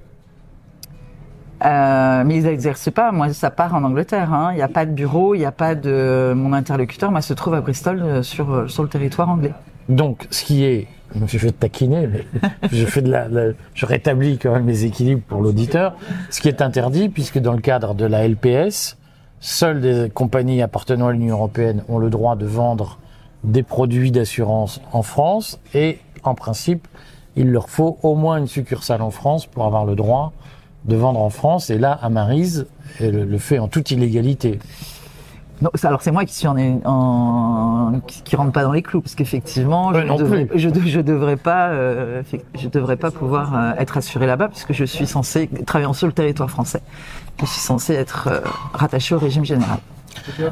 Euh, 1.64 2.24
mais 2.26 2.36
ils 2.36 2.42
n'exercent 2.44 2.90
pas. 2.90 3.10
Moi, 3.12 3.32
ça 3.32 3.50
part 3.50 3.74
en 3.74 3.84
Angleterre. 3.84 4.32
hein. 4.32 4.50
Il 4.52 4.56
n'y 4.56 4.62
a 4.62 4.68
pas 4.68 4.84
de 4.84 4.90
bureau, 4.90 5.34
il 5.34 5.38
n'y 5.38 5.44
a 5.46 5.52
pas 5.52 5.74
de 5.74 6.32
mon 6.36 6.52
interlocuteur. 6.52 7.10
Moi, 7.10 7.22
se 7.22 7.32
trouve 7.32 7.54
à 7.54 7.60
Bristol 7.60 8.02
euh, 8.02 8.22
sur 8.22 8.52
euh, 8.52 8.68
sur 8.68 8.82
le 8.82 8.88
territoire 8.88 9.28
anglais. 9.30 9.52
Donc, 9.88 10.26
ce 10.30 10.44
qui 10.44 10.64
est, 10.64 10.86
je 11.26 11.38
vais 11.38 11.52
te 11.52 11.60
taquiner, 11.60 12.06
mais 12.06 12.24
je 12.72 12.84
fais 12.84 13.00
de 13.02 13.10
la, 13.10 13.28
la- 13.28 13.52
je 13.74 13.86
rétablis 13.86 14.38
quand 14.38 14.52
même 14.52 14.66
les 14.66 14.84
équilibres 14.84 15.22
pour 15.26 15.40
l'auditeur. 15.40 15.94
Ce 16.30 16.40
qui 16.40 16.48
est 16.48 16.60
interdit, 16.60 17.08
puisque 17.08 17.38
dans 17.38 17.52
le 17.52 17.60
cadre 17.60 17.94
de 17.94 18.04
la 18.04 18.26
LPS, 18.28 18.98
seules 19.40 19.80
des 19.80 20.10
compagnies 20.12 20.60
appartenant 20.62 21.08
à 21.08 21.12
l'Union 21.12 21.36
européenne 21.36 21.82
ont 21.88 21.98
le 21.98 22.10
droit 22.10 22.36
de 22.36 22.46
vendre 22.46 22.98
des 23.42 23.62
produits 23.62 24.10
d'assurance 24.10 24.80
en 24.92 25.02
France, 25.02 25.60
et 25.74 25.98
en 26.22 26.34
principe, 26.34 26.88
il 27.36 27.50
leur 27.50 27.68
faut 27.68 27.98
au 28.02 28.14
moins 28.14 28.38
une 28.38 28.46
succursale 28.46 29.02
en 29.02 29.10
France 29.10 29.44
pour 29.46 29.64
avoir 29.66 29.84
le 29.84 29.94
droit 29.96 30.32
de 30.84 30.96
vendre 30.96 31.20
en 31.20 31.30
France. 31.30 31.70
Et 31.70 31.78
là, 31.78 31.92
Amarise 32.02 32.66
elle 33.00 33.28
le 33.28 33.38
fait 33.38 33.58
en 33.58 33.68
toute 33.68 33.90
illégalité. 33.90 34.58
Non, 35.62 35.70
alors 35.84 36.02
c'est 36.02 36.10
moi 36.10 36.24
qui 36.24 36.34
suis 36.34 36.48
en, 36.48 36.56
en 36.84 38.00
qui, 38.06 38.34
rentre 38.36 38.52
pas 38.52 38.64
dans 38.64 38.72
les 38.72 38.82
clous 38.82 39.00
parce 39.00 39.14
qu'effectivement 39.14 39.94
je, 39.94 40.00
devrais, 40.18 40.48
je, 40.54 40.68
de- 40.68 40.80
je 40.80 41.00
devrais 41.00 41.36
pas 41.36 41.68
euh, 41.68 42.22
je 42.58 42.68
devrais 42.68 42.96
pas 42.96 43.10
pouvoir 43.12 43.54
euh, 43.54 43.72
être 43.78 43.96
assuré 43.96 44.26
là-bas 44.26 44.48
puisque 44.48 44.72
je 44.72 44.84
suis 44.84 45.06
censé 45.06 45.48
travaillant 45.64 45.92
sur 45.92 46.08
le 46.08 46.12
territoire 46.12 46.50
français. 46.50 46.82
Je 47.40 47.46
suis 47.46 47.60
censé 47.60 47.94
être 47.94 48.28
euh, 48.30 48.40
rattaché 48.74 49.14
au 49.14 49.18
régime 49.18 49.44
général. 49.44 49.78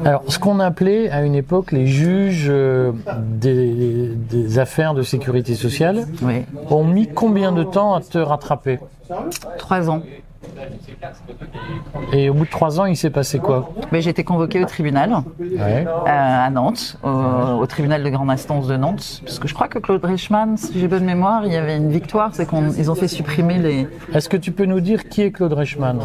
Alors, 0.05 0.23
ce 0.27 0.39
qu'on 0.39 0.59
appelait 0.59 1.09
à 1.09 1.23
une 1.23 1.35
époque 1.35 1.71
les 1.71 1.87
juges 1.87 2.47
euh, 2.49 2.91
des, 3.19 4.13
des 4.15 4.59
affaires 4.59 4.93
de 4.93 5.01
sécurité 5.03 5.55
sociale 5.55 6.05
Oui, 6.21 6.43
ont 6.69 6.83
mis 6.83 7.07
combien 7.07 7.51
de 7.51 7.63
temps 7.63 7.93
à 7.95 8.01
te 8.01 8.17
rattraper? 8.17 8.79
Trois 9.57 9.89
ans. 9.89 10.01
Et 12.11 12.29
au 12.29 12.33
bout 12.33 12.45
de 12.45 12.49
trois 12.49 12.79
ans, 12.79 12.85
il 12.85 12.95
s'est 12.97 13.09
passé 13.09 13.39
quoi 13.39 13.69
j'ai 14.03 14.09
été 14.09 14.23
convoqué 14.23 14.61
au 14.61 14.65
tribunal 14.67 15.15
ouais. 15.39 15.85
euh, 15.87 16.05
à 16.05 16.49
Nantes, 16.49 16.97
au, 17.03 17.07
au 17.07 17.65
tribunal 17.67 18.03
de 18.03 18.09
grande 18.09 18.29
instance 18.29 18.67
de 18.67 18.75
Nantes, 18.75 19.21
parce 19.23 19.39
que 19.39 19.47
je 19.47 19.53
crois 19.53 19.67
que 19.69 19.79
Claude 19.79 20.03
Reichmann, 20.03 20.57
si 20.57 20.77
j'ai 20.77 20.87
bonne 20.87 21.05
mémoire, 21.05 21.45
il 21.45 21.53
y 21.53 21.55
avait 21.55 21.77
une 21.77 21.89
victoire, 21.89 22.31
c'est 22.33 22.47
qu'ils 22.47 22.91
ont 22.91 22.95
fait 22.95 23.07
supprimer 23.07 23.57
les. 23.59 23.87
Est-ce 24.13 24.27
que 24.29 24.37
tu 24.37 24.51
peux 24.51 24.65
nous 24.65 24.81
dire 24.81 25.07
qui 25.07 25.21
est 25.21 25.31
Claude 25.31 25.53
Reichmann? 25.53 25.99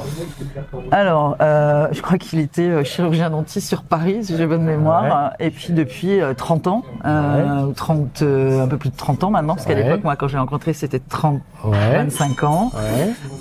Alors, 0.93 1.37
euh, 1.41 1.89
je 1.91 2.01
crois 2.03 2.19
qu'il 2.19 2.39
était 2.39 2.63
euh, 2.63 2.85
chirurgien 2.85 3.31
dentiste 3.31 3.69
sur 3.69 3.83
Paris, 3.83 4.25
si 4.25 4.37
j'ai 4.37 4.47
bonne 4.47 4.63
mémoire, 4.65 5.33
et 5.41 5.51
puis 5.51 5.73
depuis 5.73 6.21
euh, 6.21 6.35
30 6.35 6.67
ans, 6.69 6.83
euh, 7.05 7.63
ou 7.65 7.73
30, 7.73 8.23
un 8.23 8.69
peu 8.69 8.77
plus 8.77 8.91
de 8.91 8.97
30 8.97 9.25
ans 9.25 9.31
maintenant, 9.31 9.55
parce 9.55 9.67
qu'à 9.67 9.75
l'époque, 9.75 10.05
moi, 10.05 10.15
quand 10.17 10.29
j'ai 10.29 10.39
rencontré, 10.39 10.73
c'était 10.73 11.01
30, 11.01 11.41
Ouais. 11.65 11.97
25 12.05 12.45
ans. 12.45 12.71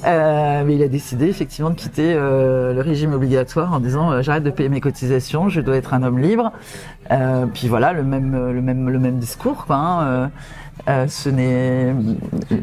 Mais 0.04 0.74
il 0.74 0.82
a 0.82 0.87
décidé 0.90 1.28
effectivement 1.28 1.70
de 1.70 1.76
quitter 1.76 2.14
euh, 2.14 2.74
le 2.74 2.82
régime 2.82 3.14
obligatoire 3.14 3.74
en 3.74 3.80
disant 3.80 4.12
euh, 4.12 4.22
j'arrête 4.22 4.44
de 4.44 4.50
payer 4.50 4.70
mes 4.70 4.82
cotisations, 4.82 5.50
je 5.50 5.62
dois 5.62 5.78
être 5.78 5.94
un 5.94 6.04
homme 6.04 6.20
libre. 6.20 6.52
Euh, 7.12 7.46
puis 7.46 7.68
voilà 7.68 7.94
le 7.94 8.04
même 8.04 8.52
le 8.52 8.62
même 8.62 8.90
le 8.90 9.00
même 9.00 9.18
discours 9.18 9.66
quoi. 9.66 9.76
hein, 9.78 10.32
euh, 10.88 11.08
ce 11.08 11.30
n'est 11.30 11.94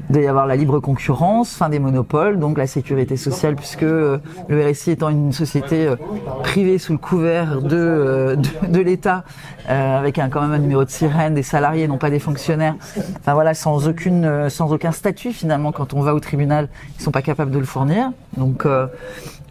doit 0.09 0.23
y 0.23 0.27
avoir 0.27 0.47
la 0.47 0.57
libre 0.57 0.81
concurrence, 0.81 1.55
fin 1.55 1.69
des 1.69 1.79
monopoles, 1.79 2.39
donc 2.39 2.57
la 2.57 2.67
sécurité 2.67 3.17
sociale 3.17 3.55
puisque 3.55 3.83
euh, 3.83 4.19
le 4.49 4.67
RSI 4.67 4.93
étant 4.93 5.11
une 5.11 5.33
société 5.33 5.87
euh, 5.87 5.97
privée 6.43 6.79
sous 6.79 6.93
le 6.93 6.99
couvert 6.99 7.61
de 7.61 7.77
euh, 7.77 8.37
de, 8.37 8.67
de 8.69 8.81
l'État 8.81 9.25
euh, 9.69 9.99
avec 9.99 10.19
un 10.19 10.29
quand 10.31 10.41
même 10.41 10.53
un 10.53 10.59
numéro 10.59 10.85
de 10.85 10.91
sirène, 10.91 11.35
des 11.35 11.43
salariés 11.43 11.87
non 11.87 11.99
pas 11.99 12.11
des 12.11 12.19
fonctionnaires. 12.19 12.77
Enfin 13.19 13.35
voilà 13.35 13.53
sans 13.55 13.89
aucune 13.89 14.25
euh, 14.25 14.49
sans 14.49 14.73
aucun 14.73 14.93
statut 14.93 15.33
finalement 15.33 15.73
quand 15.73 15.93
on 15.93 16.01
va 16.01 16.15
au 16.15 16.21
tribunal, 16.21 16.69
ils 16.99 17.03
sont 17.03 17.11
pas 17.11 17.23
capables 17.23 17.51
de 17.51 17.59
le 17.59 17.67
fournir. 17.67 18.11
Donc 18.37 18.67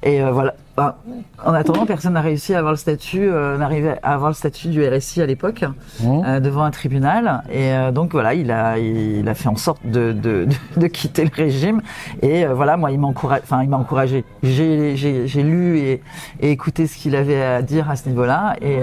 et 0.03 0.21
voilà. 0.21 0.55
Bah, 0.75 0.97
en 1.45 1.53
attendant, 1.53 1.85
personne 1.85 2.13
n'a 2.13 2.21
réussi 2.21 2.55
à 2.55 2.57
avoir 2.57 2.73
le 2.73 2.77
statut, 2.77 3.29
euh, 3.29 3.59
à 4.01 4.13
avoir 4.13 4.31
le 4.31 4.35
statut 4.35 4.69
du 4.69 4.83
RSI 4.87 5.21
à 5.21 5.25
l'époque 5.27 5.63
Mmh. 6.01 6.21
euh, 6.25 6.39
devant 6.39 6.63
un 6.63 6.71
tribunal. 6.71 7.43
Et 7.51 7.71
euh, 7.73 7.91
donc 7.91 8.13
voilà, 8.13 8.33
il 8.33 8.49
a, 8.51 8.79
il 8.79 9.27
a 9.29 9.35
fait 9.35 9.49
en 9.49 9.55
sorte 9.55 9.85
de, 9.85 10.11
de, 10.11 10.45
de, 10.75 10.79
de 10.81 10.87
quitter 10.87 11.25
le 11.25 11.31
régime. 11.35 11.81
Et 12.23 12.43
euh, 12.45 12.55
voilà, 12.55 12.75
moi, 12.77 12.89
il 12.91 12.99
m'a 12.99 13.05
encouragé. 13.07 13.41
Enfin, 13.43 13.61
il 13.61 13.69
m'a 13.69 13.77
encouragé. 13.77 14.25
J'ai, 14.41 14.95
j'ai, 14.95 15.27
j'ai 15.27 15.43
lu 15.43 15.77
et, 15.77 16.01
et 16.41 16.49
écouté 16.49 16.87
ce 16.87 16.97
qu'il 16.97 17.15
avait 17.15 17.41
à 17.43 17.61
dire 17.61 17.89
à 17.91 17.95
ce 17.95 18.09
niveau-là. 18.09 18.55
Et, 18.61 18.79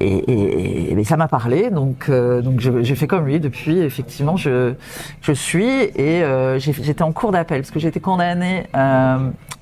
et, 0.00 0.06
et, 0.06 0.90
et- 0.90 0.94
mais 0.94 1.04
ça 1.04 1.16
m'a 1.16 1.28
parlé. 1.28 1.70
Donc, 1.70 2.10
donc 2.10 2.60
je- 2.60 2.82
j'ai 2.82 2.94
fait 2.96 3.06
comme 3.06 3.24
lui. 3.24 3.40
Depuis, 3.40 3.78
effectivement, 3.78 4.36
je, 4.36 4.74
je 5.22 5.32
suis 5.32 5.64
et 5.96 6.22
j'étais 6.58 7.02
en 7.02 7.12
cours 7.12 7.32
d'appel 7.32 7.62
parce 7.62 7.70
que 7.70 7.78
j'ai 7.80 7.88
été 7.88 8.00
condamnée 8.00 8.64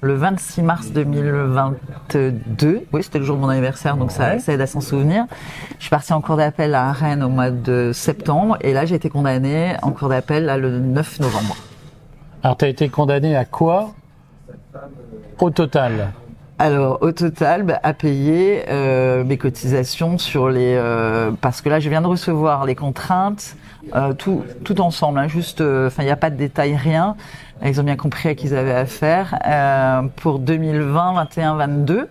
le 0.01 0.15
26 0.15 0.63
mars 0.63 0.88
2022. 0.93 2.87
Oui, 2.93 3.03
c'était 3.03 3.19
le 3.19 3.25
jour 3.25 3.37
de 3.37 3.41
mon 3.41 3.49
anniversaire, 3.49 3.97
donc 3.97 4.11
ça, 4.11 4.39
ça 4.39 4.53
aide 4.53 4.61
à 4.61 4.67
s'en 4.67 4.81
souvenir. 4.81 5.27
Je 5.79 5.85
suis 5.85 5.91
partie 5.91 6.13
en 6.13 6.21
cours 6.21 6.37
d'appel 6.37 6.75
à 6.75 6.93
Rennes 6.93 7.23
au 7.23 7.29
mois 7.29 7.51
de 7.51 7.91
septembre 7.93 8.57
et 8.61 8.73
là 8.73 8.85
j'ai 8.87 8.95
été 8.95 9.11
condamnée 9.11 9.75
en 9.83 9.91
cours 9.93 10.09
d'appel 10.09 10.47
le 10.61 10.79
9 10.79 11.21
novembre. 11.21 11.57
Alors, 12.43 12.57
tu 12.57 12.65
as 12.65 12.69
été 12.69 12.89
condamné 12.89 13.37
à 13.37 13.45
quoi 13.45 13.91
Au 15.41 15.51
total? 15.51 16.13
Alors 16.61 16.99
au 17.03 17.13
total, 17.13 17.63
bah, 17.63 17.79
à 17.85 17.93
payer 17.95 18.65
euh, 18.69 19.23
mes 19.23 19.39
cotisations 19.39 20.19
sur 20.19 20.49
les 20.49 20.75
euh, 20.75 21.31
parce 21.41 21.61
que 21.61 21.69
là 21.69 21.79
je 21.79 21.89
viens 21.89 22.03
de 22.03 22.09
recevoir 22.09 22.67
les 22.67 22.75
contraintes 22.75 23.55
euh, 23.95 24.13
tout 24.13 24.43
tout 24.65 24.81
ensemble, 24.81 25.21
hein, 25.21 25.29
juste 25.29 25.61
euh, 25.61 25.87
enfin 25.87 26.03
il 26.03 26.07
n'y 26.07 26.13
a 26.13 26.17
pas 26.17 26.31
de 26.31 26.37
détails 26.37 26.75
rien. 26.75 27.15
Ils 27.65 27.81
ont 27.81 27.85
bien 27.85 27.97
compris 27.97 28.29
à 28.29 28.35
qui 28.35 28.47
ils 28.47 28.55
avaient 28.55 28.75
affaire 28.75 29.39
euh, 29.47 30.03
pour 30.17 30.39
2020, 30.39 31.15
21, 31.15 31.57
22. 31.57 32.09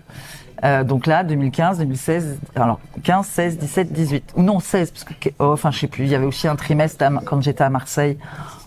Euh, 0.64 0.84
donc 0.84 1.06
là, 1.06 1.24
2015, 1.24 1.80
2016, 1.80 2.40
alors 2.56 2.80
15, 3.04 3.26
16, 3.26 3.58
17, 3.58 3.94
18, 3.94 4.34
ou 4.36 4.44
non 4.44 4.60
16, 4.60 4.92
parce 4.92 5.04
que 5.04 5.30
oh, 5.40 5.52
enfin 5.54 5.72
je 5.72 5.80
sais 5.80 5.88
plus. 5.88 6.06
Il 6.06 6.10
y 6.10 6.16
avait 6.16 6.26
aussi 6.26 6.48
un 6.48 6.56
trimestre 6.56 7.04
quand 7.26 7.42
j'étais 7.42 7.64
à 7.64 7.70
Marseille 7.70 8.18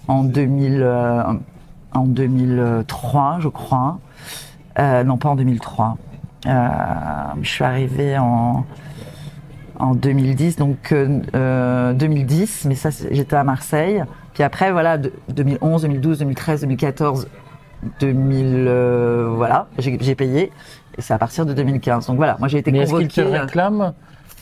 en 0.09 0.25
2000, 0.25 0.83
euh, 0.83 1.23
en 1.95 2.05
2003, 2.05 3.39
je 3.41 3.49
crois. 3.49 3.99
Euh, 4.79 5.05
non, 5.05 5.17
pas 5.17 5.29
en 5.31 5.37
2003. 5.37 5.97
Euh, 6.47 6.69
je 7.43 7.49
suis 7.49 7.65
arrivée 7.65 8.17
en 8.19 8.65
en 9.79 9.95
2010, 9.95 10.57
donc 10.57 10.93
euh, 10.93 11.21
euh, 11.35 11.93
2010, 11.95 12.67
mais 12.69 12.75
ça 12.75 12.91
j'étais 13.11 13.37
à 13.37 13.45
Marseille. 13.45 14.05
Puis 14.35 14.43
après 14.43 14.73
voilà, 14.73 14.99
de- 14.99 15.13
2011, 15.31 15.83
2012, 15.83 16.19
2013, 16.19 16.61
2014, 16.63 17.29
2000, 18.01 18.67
euh, 18.69 19.31
voilà, 19.35 19.69
j'ai 19.79 20.15
payé. 20.15 20.53
Et 20.99 21.03
c'est 21.03 21.15
à 21.15 21.19
partir 21.19 21.47
de 21.47 21.55
2015. 21.55 22.07
Donc 22.09 22.17
voilà, 22.17 22.37
moi 22.39 22.49
j'ai 22.49 22.59
été 22.59 22.71
Mais 22.73 22.81
est-ce 22.81 22.95
qu'il 22.95 23.09
te 23.09 23.21
convoquée. 23.23 23.39
euh, 23.39 23.43
réclame 23.43 23.93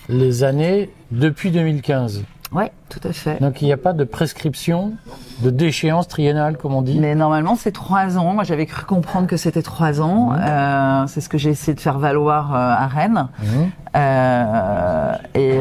les 0.09 0.43
années 0.43 0.91
depuis 1.13 1.51
2015 1.53 2.25
Ouais, 2.51 2.73
tout 2.89 3.01
à 3.05 3.13
fait. 3.13 3.41
Donc, 3.43 3.61
il 3.61 3.67
n'y 3.67 3.73
a 3.75 3.77
pas 3.77 3.93
de 3.93 4.05
prescription, 4.05 4.95
de 5.43 5.51
déchéance 5.51 6.09
triennale, 6.09 6.57
comme 6.57 6.73
on 6.75 6.81
dit 6.81 6.99
Mais 6.99 7.15
normalement, 7.15 7.57
c'est 7.57 7.73
trois 7.73 8.17
ans. 8.17 8.33
Moi, 8.33 8.43
j'avais 8.45 8.65
cru 8.65 8.87
comprendre 8.87 9.27
que 9.27 9.37
c'était 9.37 9.61
trois 9.61 10.01
ans. 10.01 10.33
Euh, 10.33 11.05
c'est 11.09 11.21
ce 11.21 11.29
que 11.29 11.37
j'ai 11.37 11.51
essayé 11.51 11.75
de 11.75 11.81
faire 11.81 11.99
valoir 11.99 12.55
euh, 12.55 12.57
à 12.59 12.87
Rennes. 12.87 13.29
Mhm. 13.43 13.71
Euh, 13.97 15.13
et 15.35 15.59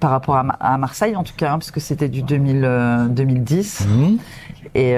par 0.00 0.10
rapport 0.10 0.36
à, 0.36 0.42
Ma- 0.42 0.56
à 0.58 0.76
Marseille, 0.78 1.14
en 1.14 1.22
tout 1.22 1.34
cas, 1.36 1.52
hein, 1.52 1.58
puisque 1.58 1.80
c'était 1.80 2.08
du 2.08 2.22
2000, 2.22 2.62
euh, 2.64 3.06
2010. 3.06 3.86
Mhm. 3.88 4.18
Et 4.74 4.94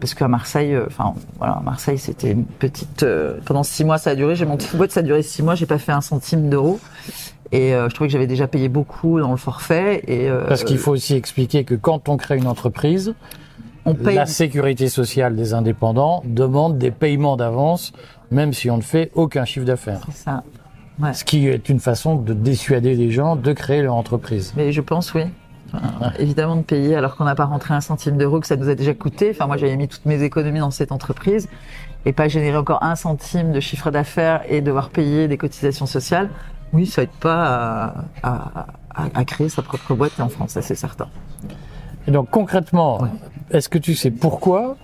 parce 0.00 0.14
qu'à 0.14 0.28
Marseille, 0.28 0.76
enfin 0.86 1.14
voilà, 1.38 1.60
Marseille, 1.64 1.98
c'était 1.98 2.32
une 2.32 2.44
petite. 2.44 3.06
pendant 3.44 3.62
six 3.62 3.84
mois, 3.84 3.96
ça 3.98 4.10
a 4.10 4.14
duré. 4.14 4.34
J'ai 4.34 4.44
monté 4.46 4.66
une 4.72 4.78
boîte, 4.78 4.90
ça 4.92 5.00
a 5.00 5.02
duré 5.04 5.22
six 5.22 5.42
mois. 5.42 5.54
J'ai 5.54 5.66
pas 5.66 5.78
fait 5.78 5.92
un 5.92 6.00
centime 6.00 6.48
d'euro. 6.50 6.80
Et 7.52 7.74
euh, 7.74 7.88
je 7.88 7.94
trouvais 7.94 8.08
que 8.08 8.12
j'avais 8.12 8.26
déjà 8.26 8.46
payé 8.46 8.68
beaucoup 8.68 9.20
dans 9.20 9.30
le 9.30 9.36
forfait. 9.36 10.02
Et 10.06 10.28
euh, 10.28 10.46
Parce 10.48 10.64
qu'il 10.64 10.78
faut 10.78 10.92
aussi 10.92 11.14
expliquer 11.14 11.64
que 11.64 11.74
quand 11.74 12.08
on 12.08 12.16
crée 12.16 12.36
une 12.36 12.46
entreprise, 12.46 13.14
on 13.84 13.94
paye. 13.94 14.16
la 14.16 14.26
sécurité 14.26 14.88
sociale 14.88 15.36
des 15.36 15.54
indépendants 15.54 16.22
demande 16.24 16.78
des 16.78 16.90
paiements 16.90 17.36
d'avance, 17.36 17.92
même 18.30 18.52
si 18.52 18.70
on 18.70 18.78
ne 18.78 18.82
fait 18.82 19.10
aucun 19.14 19.44
chiffre 19.44 19.66
d'affaires. 19.66 20.00
ça. 20.12 20.42
Ce 21.12 21.24
qui 21.24 21.46
est 21.46 21.68
une 21.68 21.78
façon 21.80 22.16
de 22.16 22.32
dissuader 22.32 22.94
les 22.94 23.10
gens 23.10 23.36
de 23.36 23.52
créer 23.52 23.82
leur 23.82 23.94
entreprise. 23.94 24.54
Mais 24.56 24.72
je 24.72 24.80
pense, 24.80 25.12
oui. 25.12 25.24
Enfin, 25.72 26.12
Évidemment 26.18 26.56
de 26.56 26.62
payer 26.62 26.96
alors 26.96 27.16
qu'on 27.16 27.24
n'a 27.24 27.34
pas 27.34 27.44
rentré 27.44 27.74
un 27.74 27.80
centime 27.80 28.16
d'euro 28.16 28.40
que 28.40 28.46
ça 28.46 28.56
nous 28.56 28.68
a 28.68 28.74
déjà 28.74 28.94
coûté. 28.94 29.30
Enfin, 29.30 29.46
moi, 29.46 29.56
j'avais 29.56 29.76
mis 29.76 29.88
toutes 29.88 30.06
mes 30.06 30.22
économies 30.22 30.60
dans 30.60 30.70
cette 30.70 30.92
entreprise 30.92 31.48
et 32.06 32.12
pas 32.12 32.28
générer 32.28 32.56
encore 32.56 32.82
un 32.82 32.94
centime 32.94 33.52
de 33.52 33.60
chiffre 33.60 33.90
d'affaires 33.90 34.42
et 34.48 34.60
devoir 34.60 34.90
payer 34.90 35.28
des 35.28 35.36
cotisations 35.36 35.86
sociales. 35.86 36.30
Oui, 36.76 36.84
ça 36.84 37.02
aide 37.04 37.08
pas 37.20 37.42
à, 37.46 37.94
à- 38.22 38.66
à- 38.94 39.06
à 39.14 39.24
créer 39.24 39.48
sa 39.48 39.62
propre 39.62 39.94
boîte 39.94 40.20
en 40.20 40.28
France, 40.28 40.50
ça 40.50 40.60
c'est 40.60 40.74
certain. 40.74 41.06
Et 42.06 42.10
donc 42.10 42.28
concrètement, 42.30 43.00
est-ce 43.50 43.70
que 43.70 43.78
tu 43.78 43.94
sais 43.94 44.10
pourquoi 44.10 44.76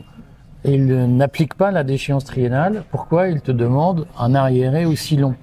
il 0.65 0.87
n'applique 1.17 1.53
pas 1.53 1.71
la 1.71 1.85
déchéance 1.85 2.25
triennale? 2.25 2.85
Pourquoi 2.91 3.29
il 3.29 3.43
te 3.43 3.53
demande 3.53 4.07
un 4.19 4.35
arriéré 4.35 4.87
aussi 4.87 5.19
long? 5.19 5.35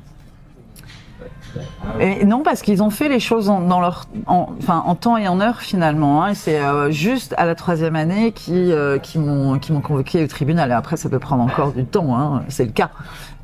Et 2.00 2.26
non, 2.26 2.42
parce 2.42 2.62
qu'ils 2.64 2.82
ont 2.82 2.90
fait 2.90 3.10
les 3.10 3.20
choses 3.20 3.50
en, 3.50 3.62
dans 3.62 3.80
leur, 3.80 4.06
en, 4.26 4.50
enfin, 4.60 4.84
en 4.86 4.96
temps 4.96 5.18
et 5.18 5.28
en 5.28 5.40
heure 5.42 5.60
finalement. 5.62 6.24
Hein, 6.24 6.34
c'est 6.34 6.60
euh, 6.60 6.90
juste 6.90 7.34
à 7.38 7.46
la 7.46 7.54
troisième 7.54 7.96
année 7.96 8.32
qui, 8.32 8.72
euh, 8.72 8.98
qui 8.98 9.20
m'ont, 9.20 9.60
qui 9.60 9.72
m'ont 9.72 9.82
convoqué 9.82 10.24
au 10.24 10.28
tribunal. 10.28 10.72
Et 10.72 10.74
après, 10.74 10.98
ça 10.98 11.10
peut 11.10 11.20
prendre 11.20 11.44
encore 11.44 11.74
du 11.74 11.86
temps. 11.86 12.18
Hein, 12.18 12.44
c'est 12.48 12.66
le 12.66 12.72
cas. 12.72 12.90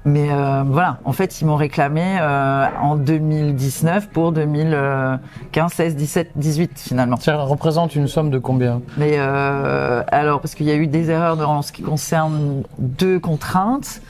Mais 0.07 0.27
euh, 0.31 0.63
voilà, 0.67 1.00
en 1.03 1.13
fait, 1.13 1.41
ils 1.41 1.45
m'ont 1.45 1.55
réclamé 1.55 2.03
euh, 2.21 2.65
en 2.79 2.95
2019 2.95 4.09
pour 4.09 4.31
2015, 4.31 5.71
16, 5.74 5.95
17, 5.95 6.31
18 6.35 6.79
finalement. 6.79 7.17
Ça 7.17 7.35
représente 7.38 7.95
une 7.95 8.07
somme 8.07 8.29
de 8.29 8.38
combien? 8.38 8.81
Mais 8.97 9.13
euh, 9.17 10.03
alors, 10.09 10.41
parce 10.41 10.53
qu'il 10.53 10.67
y 10.67 10.71
a 10.71 10.75
eu 10.75 10.85
des 10.88 11.09
erreurs 11.09 11.50
en 11.50 11.62
ce 11.63 11.71
qui 11.71 11.81
concerne 11.81 12.62
deux 12.77 13.19
contraintes, 13.19 14.01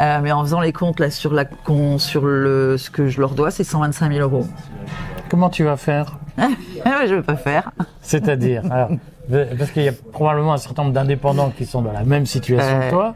euh, 0.00 0.18
mais 0.22 0.32
en 0.32 0.42
faisant 0.42 0.60
les 0.60 0.72
comptes 0.72 0.98
là 0.98 1.10
sur 1.10 1.32
la 1.34 1.44
con, 1.44 1.98
sur 1.98 2.24
le 2.24 2.76
ce 2.78 2.88
que 2.90 3.08
je 3.08 3.20
leur 3.20 3.34
dois, 3.34 3.50
c'est 3.50 3.64
125 3.64 4.12
000 4.12 4.22
euros. 4.22 4.46
Comment 5.28 5.50
tu 5.50 5.64
vas 5.64 5.76
faire? 5.76 6.16
Je 7.06 7.14
veux 7.16 7.22
pas 7.22 7.36
faire. 7.36 7.70
C'est-à-dire 8.00 8.62
Parce 9.58 9.70
qu'il 9.70 9.82
y 9.82 9.88
a 9.88 9.92
probablement 10.12 10.52
un 10.54 10.58
certain 10.58 10.82
nombre 10.82 10.94
d'indépendants 10.94 11.50
qui 11.56 11.64
sont 11.66 11.80
dans 11.82 11.92
la 11.92 12.02
même 12.04 12.26
situation 12.26 12.66
Euh. 12.80 12.86
que 12.86 12.90
toi. 12.90 13.14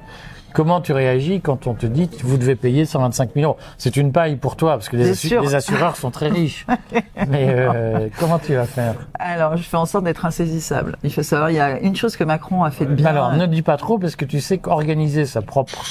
Comment 0.54 0.80
tu 0.80 0.92
réagis 0.92 1.40
quand 1.40 1.66
on 1.66 1.74
te 1.74 1.86
dit 1.86 2.08
que 2.08 2.26
vous 2.26 2.36
devez 2.36 2.56
payer 2.56 2.84
125 2.84 3.30
000 3.34 3.44
euros? 3.46 3.58
C'est 3.76 3.96
une 3.96 4.12
paille 4.12 4.36
pour 4.36 4.56
toi, 4.56 4.72
parce 4.72 4.88
que 4.88 4.96
les, 4.96 5.54
assureurs 5.54 5.96
sont 5.96 6.10
très 6.10 6.28
riches. 6.28 6.66
Mais 7.28 7.46
euh, 7.50 8.08
comment 8.18 8.38
tu 8.38 8.54
vas 8.54 8.64
faire? 8.64 8.94
Alors, 9.18 9.56
je 9.56 9.62
fais 9.62 9.76
en 9.76 9.86
sorte 9.86 10.04
d'être 10.04 10.24
insaisissable. 10.26 10.96
Il 11.04 11.12
faut 11.12 11.22
savoir, 11.22 11.50
il 11.50 11.56
y 11.56 11.60
a 11.60 11.78
une 11.80 11.94
chose 11.96 12.16
que 12.16 12.24
Macron 12.24 12.64
a 12.64 12.70
fait 12.70 12.86
de 12.86 12.94
bien. 12.94 13.06
Alors, 13.06 13.32
ne 13.34 13.46
dis 13.46 13.62
pas 13.62 13.76
trop, 13.76 13.98
parce 13.98 14.16
que 14.16 14.24
tu 14.24 14.40
sais 14.40 14.58
qu'organiser 14.58 15.26
sa 15.26 15.42
propre 15.42 15.84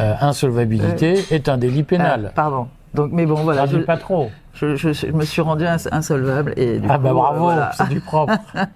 euh, 0.00 0.14
insolvabilité 0.20 1.24
est 1.30 1.48
un 1.48 1.56
délit 1.58 1.80
Euh, 1.80 1.84
pénal. 1.84 2.32
pardon. 2.34 2.66
Donc, 2.94 3.10
mais 3.12 3.26
bon, 3.26 3.34
voilà, 3.42 3.66
je, 3.66 3.76
dis 3.78 3.82
pas 3.84 3.96
trop. 3.96 4.30
je, 4.54 4.76
je- 4.76 4.92
je 4.92 5.06
me 5.08 5.24
suis 5.24 5.42
rendu 5.42 5.64
ins- 5.66 5.88
insolvable 5.92 6.54
et 6.56 6.78
du 6.78 6.86
Ah 6.88 6.96
coup, 6.96 7.02
bah 7.02 7.10
euh, 7.10 7.12
bravo, 7.14 7.44
voilà. 7.44 7.70
c'est 7.76 7.88
du 7.88 8.00
propre. 8.00 8.32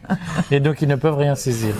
Et 0.51 0.59
donc 0.59 0.83
ils 0.83 0.89
ne 0.89 0.97
peuvent 0.97 1.17
rien 1.17 1.37
saisir. 1.37 1.75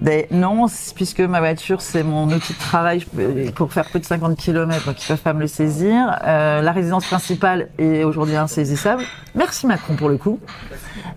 Ben, 0.00 0.26
non, 0.32 0.66
puisque 0.96 1.20
ma 1.20 1.38
voiture 1.38 1.80
c'est 1.80 2.02
mon 2.02 2.26
outil 2.28 2.52
de 2.52 2.58
travail 2.58 3.04
peux- 3.16 3.50
pour 3.54 3.72
faire 3.72 3.84
plus 3.86 4.00
de 4.00 4.04
50 4.04 4.36
km, 4.36 4.84
donc 4.86 5.02
ils 5.02 5.06
peuvent 5.06 5.22
pas 5.22 5.32
me 5.32 5.40
le 5.40 5.46
saisir. 5.46 6.18
Euh, 6.26 6.60
la 6.60 6.72
résidence 6.72 7.06
principale 7.06 7.68
est 7.78 8.02
aujourd'hui 8.04 8.36
insaisissable. 8.36 9.02
Merci 9.34 9.66
Macron 9.66 9.94
pour 9.94 10.08
le 10.08 10.16
coup. 10.18 10.40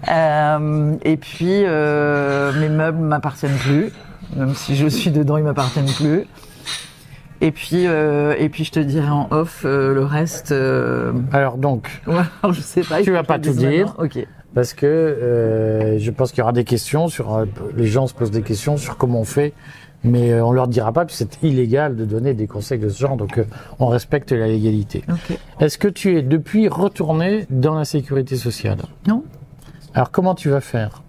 Euh, 0.09 0.95
et 1.03 1.17
puis 1.17 1.63
euh, 1.65 2.53
mes 2.59 2.69
meubles 2.69 2.99
m'appartiennent 2.99 3.57
plus, 3.57 3.91
même 4.35 4.53
si 4.55 4.75
je 4.75 4.87
suis 4.87 5.11
dedans, 5.11 5.37
ils 5.37 5.43
m'appartiennent 5.43 5.91
plus. 5.91 6.25
Et 7.41 7.51
puis 7.51 7.87
euh, 7.87 8.35
et 8.39 8.47
puis 8.49 8.63
je 8.63 8.71
te 8.71 8.79
dirai 8.79 9.09
en 9.09 9.27
off 9.31 9.63
euh, 9.65 9.93
le 9.93 10.03
reste. 10.05 10.51
Euh, 10.51 11.13
Alors 11.33 11.57
donc, 11.57 12.01
alors, 12.07 12.25
je 12.53 12.61
sais 12.61 12.81
pas. 12.81 13.01
Tu 13.01 13.11
vas 13.11 13.23
pas 13.23 13.37
tout 13.39 13.51
dire. 13.51 13.95
Ok. 13.97 14.19
Parce 14.53 14.73
que 14.73 14.85
euh, 14.85 15.99
je 15.99 16.11
pense 16.11 16.31
qu'il 16.31 16.39
y 16.39 16.41
aura 16.41 16.53
des 16.53 16.63
questions 16.63 17.07
sur 17.07 17.35
euh, 17.35 17.45
les 17.75 17.87
gens 17.87 18.07
se 18.07 18.13
posent 18.13 18.31
des 18.31 18.41
questions 18.41 18.77
sur 18.77 18.97
comment 18.97 19.21
on 19.21 19.25
fait, 19.25 19.53
mais 20.03 20.31
euh, 20.31 20.45
on 20.45 20.51
leur 20.51 20.67
dira 20.67 20.91
pas 20.91 21.05
que 21.05 21.11
c'est 21.11 21.41
illégal 21.43 21.95
de 21.95 22.05
donner 22.05 22.33
des 22.33 22.47
conseils 22.47 22.79
de 22.79 22.89
ce 22.89 22.99
genre, 22.99 23.17
donc 23.17 23.37
euh, 23.37 23.45
on 23.79 23.87
respecte 23.87 24.31
la 24.31 24.47
légalité. 24.47 25.03
Ok. 25.09 25.37
Est-ce 25.59 25.77
que 25.77 25.87
tu 25.87 26.17
es 26.17 26.21
depuis 26.21 26.67
retourné 26.67 27.45
dans 27.49 27.75
la 27.75 27.85
sécurité 27.85 28.35
sociale? 28.35 28.79
Non. 29.07 29.23
Alors 29.93 30.11
comment 30.11 30.35
tu 30.35 30.49
vas 30.49 30.61
faire? 30.61 31.03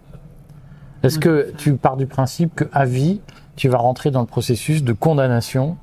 Est-ce 1.03 1.19
que 1.19 1.53
tu 1.57 1.75
pars 1.75 1.97
du 1.97 2.07
principe 2.07 2.55
que 2.55 2.65
à 2.73 2.85
vie, 2.85 3.21
tu 3.55 3.69
vas 3.69 3.79
rentrer 3.79 4.11
dans 4.11 4.21
le 4.21 4.27
processus 4.27 4.83
de 4.83 4.93
condamnation 4.93 5.77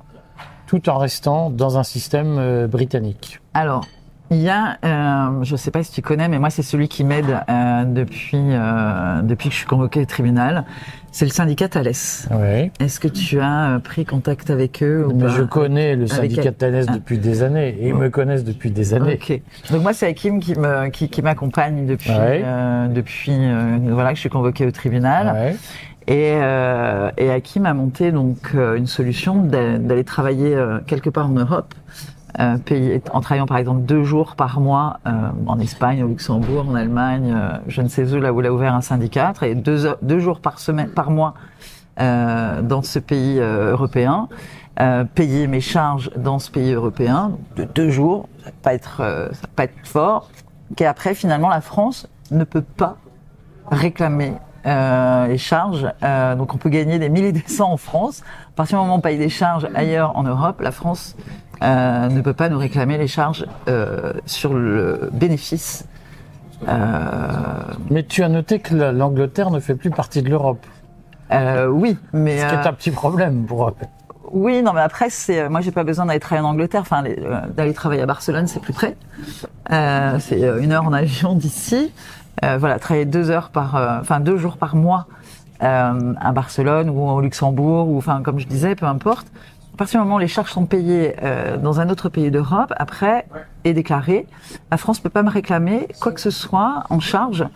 tout 0.66 0.88
en 0.88 0.98
restant 0.98 1.48
dans 1.48 1.78
un 1.78 1.84
système 1.84 2.36
euh, 2.38 2.66
britannique? 2.66 3.40
Alors, 3.54 3.86
il 4.30 4.38
y 4.42 4.48
a, 4.48 4.76
euh, 4.84 5.44
je 5.44 5.54
sais 5.56 5.70
pas 5.70 5.82
si 5.82 5.92
tu 5.92 6.02
connais, 6.02 6.28
mais 6.28 6.38
moi 6.38 6.50
c'est 6.50 6.62
celui 6.62 6.88
qui 6.88 7.04
m'aide 7.04 7.26
euh, 7.48 7.84
depuis 7.84 8.36
euh, 8.36 9.22
depuis 9.22 9.48
que 9.48 9.52
je 9.54 9.58
suis 9.58 9.66
convoqué 9.68 10.00
au 10.00 10.04
tribunal. 10.04 10.64
C'est 11.12 11.24
le 11.24 11.30
syndicat 11.30 11.68
Thales. 11.68 11.92
Oui. 12.30 12.70
Est-ce 12.78 13.00
que 13.00 13.08
tu 13.08 13.40
as 13.40 13.70
euh, 13.70 13.78
pris 13.78 14.04
contact 14.04 14.50
avec 14.50 14.82
eux 14.82 15.06
ou 15.08 15.14
Mais 15.14 15.24
pas 15.24 15.28
je 15.30 15.42
connais 15.42 15.96
le 15.96 16.06
syndicat 16.06 16.52
Thalès 16.52 16.86
Ah. 16.88 16.94
depuis 16.94 17.16
des 17.18 17.42
années 17.42 17.68
et 17.80 17.88
ils 17.88 17.94
me 17.94 18.10
connaissent 18.10 18.44
depuis 18.44 18.70
des 18.70 18.92
années. 18.94 19.18
Ok. 19.22 19.40
Donc 19.70 19.82
moi 19.82 19.92
c'est 19.94 20.06
Hakim 20.08 20.40
qui 20.40 20.54
me 20.58 20.88
qui, 20.88 21.08
qui 21.08 21.22
m'accompagne 21.22 21.86
depuis 21.86 22.10
Ouais. 22.10 22.42
euh, 22.44 22.88
depuis 22.88 23.32
euh, 23.32 23.78
voilà 23.92 24.10
que 24.10 24.16
je 24.16 24.20
suis 24.20 24.28
convoqué 24.28 24.66
au 24.66 24.70
tribunal. 24.72 25.34
Ouais. 25.34 25.56
Et, 26.08 26.34
euh, 26.36 27.10
et 27.16 27.30
Hakim 27.30 27.66
a 27.66 27.74
monté 27.74 28.12
donc 28.12 28.54
une 28.54 28.86
solution 28.86 29.42
d'a- 29.42 29.78
d'aller 29.78 30.04
travailler 30.04 30.56
quelque 30.86 31.10
part 31.10 31.26
en 31.26 31.30
Europe, 31.32 31.74
euh, 32.38 32.58
payer- 32.58 33.02
en 33.12 33.20
travaillant 33.20 33.46
par 33.46 33.56
exemple 33.56 33.82
deux 33.82 34.04
jours 34.04 34.36
par 34.36 34.60
mois 34.60 35.00
euh, 35.06 35.10
en 35.46 35.58
Espagne, 35.58 36.02
au 36.02 36.08
Luxembourg, 36.08 36.66
en 36.68 36.74
Allemagne, 36.74 37.32
euh, 37.34 37.58
je 37.66 37.82
ne 37.82 37.88
sais 37.88 38.12
où, 38.12 38.20
là 38.20 38.32
où 38.32 38.40
il 38.40 38.46
a 38.46 38.52
ouvert 38.52 38.74
un 38.74 38.80
syndicat, 38.80 39.32
travailler 39.32 39.54
deux, 39.54 39.96
deux 40.02 40.18
jours 40.18 40.40
par 40.40 40.58
semaine, 40.58 40.90
par 40.90 41.10
mois 41.10 41.34
euh, 42.00 42.62
dans 42.62 42.82
ce 42.82 42.98
pays 42.98 43.38
euh, 43.40 43.72
européen, 43.72 44.28
euh, 44.80 45.04
payer 45.04 45.46
mes 45.46 45.62
charges 45.62 46.10
dans 46.16 46.38
ce 46.38 46.50
pays 46.50 46.72
européen 46.72 47.32
de 47.56 47.64
deux 47.64 47.88
jours, 47.88 48.28
ça 48.44 48.50
va 48.50 48.52
pas 48.62 48.74
être, 48.74 49.30
ça 49.32 49.48
pas 49.56 49.64
être 49.64 49.74
fort. 49.84 50.28
Qu'après 50.76 51.14
finalement 51.14 51.48
la 51.48 51.60
France 51.60 52.08
ne 52.30 52.44
peut 52.44 52.64
pas 52.76 52.96
réclamer 53.70 54.34
euh, 54.66 55.28
les 55.28 55.38
charges. 55.38 55.86
Euh, 56.02 56.34
donc 56.34 56.52
on 56.52 56.58
peut 56.58 56.68
gagner 56.68 56.98
des 56.98 57.08
milliers 57.08 57.32
des 57.32 57.44
cents 57.46 57.72
en 57.72 57.76
France. 57.76 58.22
À 58.48 58.56
partir 58.56 58.78
du 58.78 58.82
moment 58.82 58.96
où 58.96 58.98
on 58.98 59.00
paye 59.00 59.16
des 59.16 59.28
charges 59.28 59.68
ailleurs 59.74 60.16
en 60.18 60.24
Europe, 60.24 60.60
la 60.60 60.72
France 60.72 61.16
euh, 61.62 62.08
ne 62.08 62.20
peut 62.20 62.32
pas 62.34 62.48
nous 62.48 62.58
réclamer 62.58 62.98
les 62.98 63.08
charges 63.08 63.46
euh, 63.68 64.12
sur 64.26 64.54
le 64.54 65.08
bénéfice. 65.12 65.84
Euh, 66.68 67.26
Mais 67.90 68.02
tu 68.02 68.22
as 68.22 68.28
noté 68.28 68.58
que 68.60 68.74
la- 68.74 68.92
l'Angleterre 68.92 69.50
ne 69.50 69.60
fait 69.60 69.74
plus 69.74 69.90
partie 69.90 70.22
de 70.22 70.30
l'Europe. 70.30 70.64
euh, 71.32 71.66
oui, 71.66 71.98
mais 72.12 72.38
Ce 72.38 72.46
qui 72.46 72.54
est 72.54 72.58
euh, 72.66 72.70
un 72.70 72.72
petit 72.72 72.90
problème 72.90 73.44
pour 73.44 73.72
oui, 74.32 74.60
non, 74.60 74.72
mais 74.72 74.80
après 74.80 75.08
c'est, 75.08 75.48
moi 75.48 75.60
j'ai 75.60 75.70
pas 75.70 75.84
besoin 75.84 76.04
d'aller 76.06 76.18
travailler 76.18 76.44
en 76.46 76.50
Angleterre. 76.50 76.80
Enfin, 76.80 76.96
aller, 76.98 77.16
d'aller 77.56 77.72
travailler 77.72 78.02
à 78.02 78.06
Barcelone, 78.06 78.48
c'est 78.48 78.58
plus 78.60 78.72
près. 78.72 78.96
Euh, 79.70 80.16
c'est 80.18 80.40
une 80.60 80.72
heure 80.72 80.84
en 80.84 80.92
avion 80.92 81.34
d'ici. 81.34 81.92
Euh, 82.44 82.56
voilà, 82.58 82.78
travailler 82.80 83.04
deux 83.06 83.30
heures 83.30 83.50
par, 83.50 83.76
euh, 83.76 83.98
enfin 84.00 84.18
deux 84.18 84.36
jours 84.36 84.56
par 84.56 84.74
mois 84.74 85.06
euh, 85.62 86.12
à 86.20 86.32
Barcelone 86.32 86.90
ou 86.90 87.08
au 87.08 87.20
Luxembourg 87.20 87.88
ou 87.88 87.98
enfin 87.98 88.20
comme 88.22 88.40
je 88.40 88.48
disais, 88.48 88.74
peu 88.74 88.86
importe. 88.86 89.28
À 89.76 89.78
partir 89.80 90.00
du 90.00 90.04
moment 90.04 90.16
où 90.16 90.20
les 90.20 90.26
charges 90.26 90.52
sont 90.52 90.64
payées 90.64 91.16
euh, 91.22 91.58
dans 91.58 91.80
un 91.80 91.90
autre 91.90 92.08
pays 92.08 92.30
d'Europe, 92.30 92.72
après 92.78 93.26
et 93.64 93.74
déclarées, 93.74 94.26
la 94.70 94.78
France 94.78 95.00
peut 95.00 95.10
pas 95.10 95.22
me 95.22 95.28
réclamer 95.28 95.86
quoi 96.00 96.12
que 96.12 96.20
ce 96.22 96.30
soit 96.30 96.84
en 96.88 96.98
charge. 96.98 97.46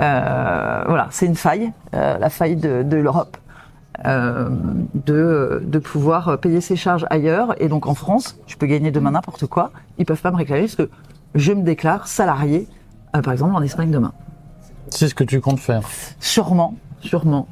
Euh, 0.00 0.82
voilà, 0.88 1.06
c'est 1.10 1.26
une 1.26 1.36
faille, 1.36 1.72
euh, 1.94 2.18
la 2.18 2.28
faille 2.28 2.56
de, 2.56 2.82
de 2.82 2.96
l'Europe 2.96 3.36
euh, 4.04 4.48
de, 5.06 5.62
de 5.64 5.78
pouvoir 5.78 6.38
payer 6.40 6.60
ses 6.60 6.74
charges 6.74 7.06
ailleurs. 7.08 7.54
Et 7.62 7.68
donc 7.68 7.86
en 7.86 7.94
France, 7.94 8.36
je 8.48 8.56
peux 8.56 8.66
gagner 8.66 8.90
demain 8.90 9.12
n'importe 9.12 9.46
quoi. 9.46 9.70
Ils 9.96 10.04
peuvent 10.04 10.20
pas 10.20 10.32
me 10.32 10.38
réclamer 10.38 10.62
parce 10.62 10.74
que 10.74 10.90
je 11.36 11.52
me 11.52 11.62
déclare 11.62 12.08
salarié, 12.08 12.66
euh, 13.14 13.22
par 13.22 13.32
exemple 13.32 13.54
en 13.54 13.62
Espagne 13.62 13.92
demain. 13.92 14.12
C'est 14.88 15.06
ce 15.06 15.14
que 15.14 15.22
tu 15.22 15.40
comptes 15.40 15.60
faire. 15.60 15.82
Sûrement, 16.18 16.74
sûrement. 16.98 17.46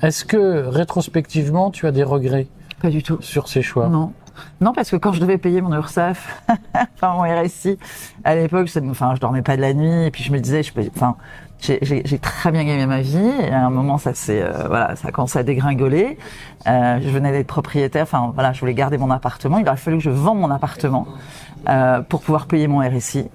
Est-ce 0.00 0.24
que 0.24 0.64
rétrospectivement, 0.68 1.70
tu 1.70 1.86
as 1.86 1.92
des 1.92 2.02
regrets? 2.02 2.46
Pas 2.82 2.90
du 2.90 3.02
tout. 3.02 3.18
sur 3.20 3.48
ces 3.48 3.62
choix 3.62 3.88
Non. 3.88 4.12
Non, 4.60 4.72
parce 4.74 4.90
que 4.90 4.96
quand 4.96 5.12
je 5.14 5.20
devais 5.20 5.38
payer 5.38 5.62
mon 5.62 5.72
URSAF, 5.74 6.42
enfin 6.74 7.14
mon 7.14 7.22
RSI, 7.22 7.78
à 8.22 8.34
l'époque, 8.34 8.68
enfin, 8.90 9.14
je 9.14 9.20
dormais 9.20 9.40
pas 9.40 9.56
de 9.56 9.62
la 9.62 9.72
nuit, 9.72 10.04
et 10.06 10.10
puis 10.10 10.22
je 10.22 10.30
me 10.30 10.38
disais, 10.40 10.62
je 10.62 10.74
peux, 10.74 10.82
enfin, 10.94 11.16
j'ai- 11.58 11.80
très 12.20 12.52
bien 12.52 12.64
gagné 12.64 12.84
ma 12.84 13.00
vie, 13.00 13.16
et 13.40 13.50
à 13.50 13.64
un 13.64 13.70
moment, 13.70 13.96
ça 13.96 14.12
s'est, 14.12 14.42
euh, 14.42 14.66
voilà, 14.68 14.94
ça 14.96 15.08
a 15.08 15.10
commencé 15.10 15.38
à 15.38 15.42
dégringoler. 15.42 16.18
Euh, 16.66 16.98
je 17.02 17.08
venais 17.08 17.32
d'être 17.32 17.46
propriétaire, 17.46 18.02
enfin, 18.02 18.30
voilà, 18.34 18.52
je 18.52 18.60
voulais 18.60 18.74
garder 18.74 18.98
mon 18.98 19.10
appartement. 19.10 19.56
Il 19.56 19.66
aurait 19.68 19.78
fallu 19.78 19.96
que 19.96 20.02
je 20.04 20.10
vende 20.10 20.38
mon 20.38 20.50
appartement 20.50 21.06
euh, 21.70 22.02
pour 22.02 22.20
pouvoir 22.20 22.44
payer 22.46 22.68
mon 22.68 22.80
RSI. 22.86 23.30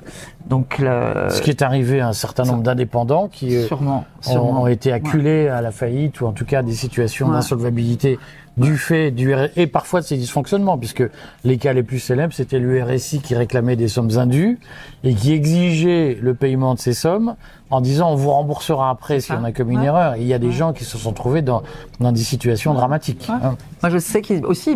Donc, 0.46 0.78
le, 0.78 1.30
Ce 1.30 1.42
qui 1.42 1.50
est 1.50 1.64
arrivé 1.64 2.00
à 2.02 2.10
un 2.10 2.14
certain 2.14 2.44
nombre 2.44 2.62
d'indépendants 2.62 3.28
qui 3.28 3.56
euh, 3.56 3.66
sûrement, 3.66 4.06
ont, 4.28 4.30
sûrement. 4.30 4.62
ont 4.62 4.68
été 4.68 4.92
acculés 4.92 5.48
à 5.48 5.62
la 5.62 5.72
faillite 5.72 6.22
ou 6.22 6.28
en 6.28 6.32
tout 6.32 6.46
cas 6.46 6.60
à 6.60 6.64
des 6.64 6.74
situations 6.74 7.28
Ouais. 7.28 7.34
d'insolvabilité 7.34 8.20
du 8.58 8.78
fait 8.78 9.12
du 9.12 9.34
et 9.56 9.68
parfois 9.68 10.02
de 10.02 10.06
ces 10.06 10.18
dysfonctionnements 10.18 10.78
puisque 10.78 11.04
les 11.46 11.58
cas 11.58 11.72
les 11.72 11.84
plus 11.84 12.00
célèbres 12.00 12.34
c'était 12.34 12.60
le 12.60 12.84
RSI 12.84 13.22
qui 13.22 13.34
réclamait 13.34 13.78
des 13.78 13.88
sommes 13.88 14.18
indues 14.18 14.60
et 15.04 15.16
qui 15.16 15.32
exigeait 15.32 16.18
le 16.22 16.34
paiement 16.34 16.74
de 16.74 16.80
ces 16.80 16.94
sommes 16.94 17.36
en 17.72 17.80
disant 17.80 18.12
on 18.12 18.16
vous 18.16 18.30
remboursera 18.30 18.90
après 18.90 19.22
si 19.22 19.32
on 19.32 19.44
a 19.44 19.52
commis 19.52 19.76
une 19.76 19.84
erreur. 19.84 20.16
Et 20.16 20.22
il 20.22 20.28
y 20.28 20.34
a 20.34 20.40
des 20.40 20.52
gens 20.52 20.74
qui 20.74 20.84
se 20.84 20.98
sont 20.98 21.14
trouvés 21.14 21.42
dans, 21.42 21.64
dans 22.00 22.12
des 22.12 22.20
situations 22.20 22.74
dramatiques. 22.74 23.28
Hein. 23.30 23.56
Moi, 23.82 23.90
je 23.90 23.98
sais 23.98 24.22
qu'il 24.22 24.46
aussi, 24.46 24.76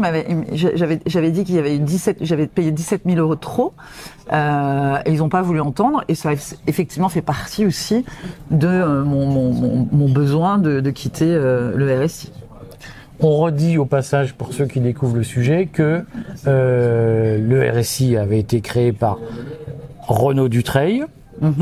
j'avais, 0.53 0.99
j'avais 1.05 1.31
dit 1.31 1.43
qu'il 1.43 1.55
y 1.55 1.59
avait 1.59 1.75
eu 1.75 1.79
17, 1.79 2.19
j'avais 2.21 2.47
payé 2.47 2.71
17 2.71 3.01
000 3.05 3.17
euros 3.19 3.35
trop, 3.35 3.73
euh, 4.31 4.97
et 5.05 5.11
ils 5.11 5.17
n'ont 5.17 5.29
pas 5.29 5.41
voulu 5.41 5.59
entendre, 5.59 6.03
et 6.07 6.15
ça 6.15 6.29
a 6.29 6.55
effectivement 6.67 7.09
fait 7.09 7.21
partie 7.21 7.65
aussi 7.65 8.05
de 8.49 8.67
euh, 8.67 9.03
mon, 9.03 9.27
mon, 9.27 9.53
mon, 9.53 9.87
mon 9.91 10.09
besoin 10.09 10.57
de, 10.57 10.79
de 10.79 10.89
quitter 10.89 11.27
euh, 11.27 11.73
le 11.75 12.03
RSI. 12.03 12.31
On 13.21 13.37
redit 13.37 13.77
au 13.77 13.85
passage, 13.85 14.33
pour 14.33 14.53
ceux 14.53 14.65
qui 14.65 14.79
découvrent 14.81 15.15
le 15.15 15.23
sujet, 15.23 15.67
que 15.67 16.03
euh, 16.47 17.37
le 17.37 17.69
RSI 17.69 18.17
avait 18.17 18.39
été 18.39 18.61
créé 18.61 18.91
par 18.91 19.19
Renaud 20.07 20.49
Dutreil 20.49 21.03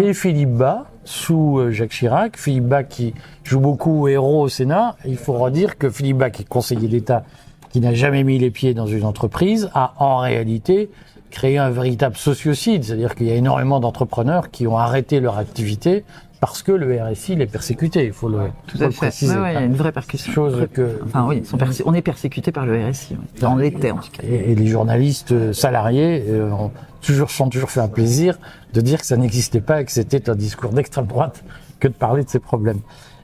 et 0.02 0.14
Philippe 0.14 0.52
Bas 0.52 0.86
sous 1.06 1.60
euh, 1.60 1.72
Jacques 1.72 1.92
Chirac. 1.92 2.38
Philippe 2.38 2.66
Bas 2.66 2.84
qui 2.84 3.14
joue 3.44 3.60
beaucoup 3.60 4.08
héros 4.08 4.42
au 4.42 4.50
Sénat. 4.50 4.96
Il 5.06 5.18
faut 5.18 5.34
redire 5.34 5.78
que 5.78 5.90
Philippe 5.90 6.18
Bas, 6.18 6.30
qui 6.30 6.42
est 6.42 6.46
conseiller 6.46 6.88
d'État, 6.88 7.24
qui 7.72 7.80
n'a 7.80 7.94
jamais 7.94 8.24
mis 8.24 8.40
les 8.40 8.52
pieds 8.52 8.74
dans 8.74 8.88
une 8.88 9.06
entreprise, 9.06 9.70
a 9.74 9.94
en 10.00 10.18
réalité 10.18 10.90
créé 11.32 11.58
un 11.58 11.70
véritable 11.70 12.16
sociocide. 12.16 12.84
C'est-à-dire 12.84 13.16
qu'il 13.16 13.28
y 13.28 13.32
a 13.32 13.36
énormément 13.36 13.80
d'entrepreneurs 13.80 14.52
qui 14.52 14.68
ont 14.68 14.78
arrêté 14.78 15.20
leur 15.20 15.38
activité 15.38 16.04
parce 16.44 16.62
que 16.62 16.74
le 16.74 17.02
RSI 17.02 17.38
les 17.38 17.46
persécuté. 17.48 18.04
Il 18.06 18.12
faut 18.12 18.28
le, 18.28 18.50
Tout 18.68 18.78
faut 18.78 18.84
à 18.84 18.88
le 18.88 18.92
fait. 18.92 18.98
préciser. 18.98 19.38
Ouais, 19.38 19.52
il 19.52 19.54
y 19.54 19.58
a 19.58 19.62
une 19.62 19.76
vraie 19.76 19.94
percussion. 19.94 20.34
Chose 20.34 20.68
que- 20.74 21.00
Enfin 21.06 21.26
oui, 21.26 21.42
on 21.86 21.94
est 21.94 22.02
persécuté 22.02 22.52
par 22.52 22.66
le 22.66 22.86
RSI. 22.86 23.16
oui. 23.18 23.40
Dans 23.40 23.56
l'été 23.56 23.92
en 23.92 24.00
tout 24.00 24.12
cas. 24.12 24.24
Et, 24.28 24.52
et 24.52 24.56
les 24.56 24.68
journalistes 24.68 25.32
euh, 25.32 25.54
salariés 25.54 26.26
euh, 26.28 26.52
ont 26.52 26.72
toujours, 27.02 27.32
sont 27.32 27.48
toujours 27.48 27.72
fait 27.72 27.80
un 27.80 27.88
plaisir 27.88 28.38
de 28.74 28.82
dire 28.82 29.00
que 29.00 29.06
ça 29.06 29.16
n'existait 29.16 29.62
pas 29.62 29.80
et 29.80 29.86
que 29.86 29.92
c'était 29.94 30.30
un 30.30 30.36
discours 30.36 30.74
d'extrême 30.74 31.06
droite 31.06 31.46
que 31.80 31.88
de 31.88 31.94
parler 31.94 32.26
de 32.26 32.30
ces 32.30 32.40
problèmes. 32.40 32.82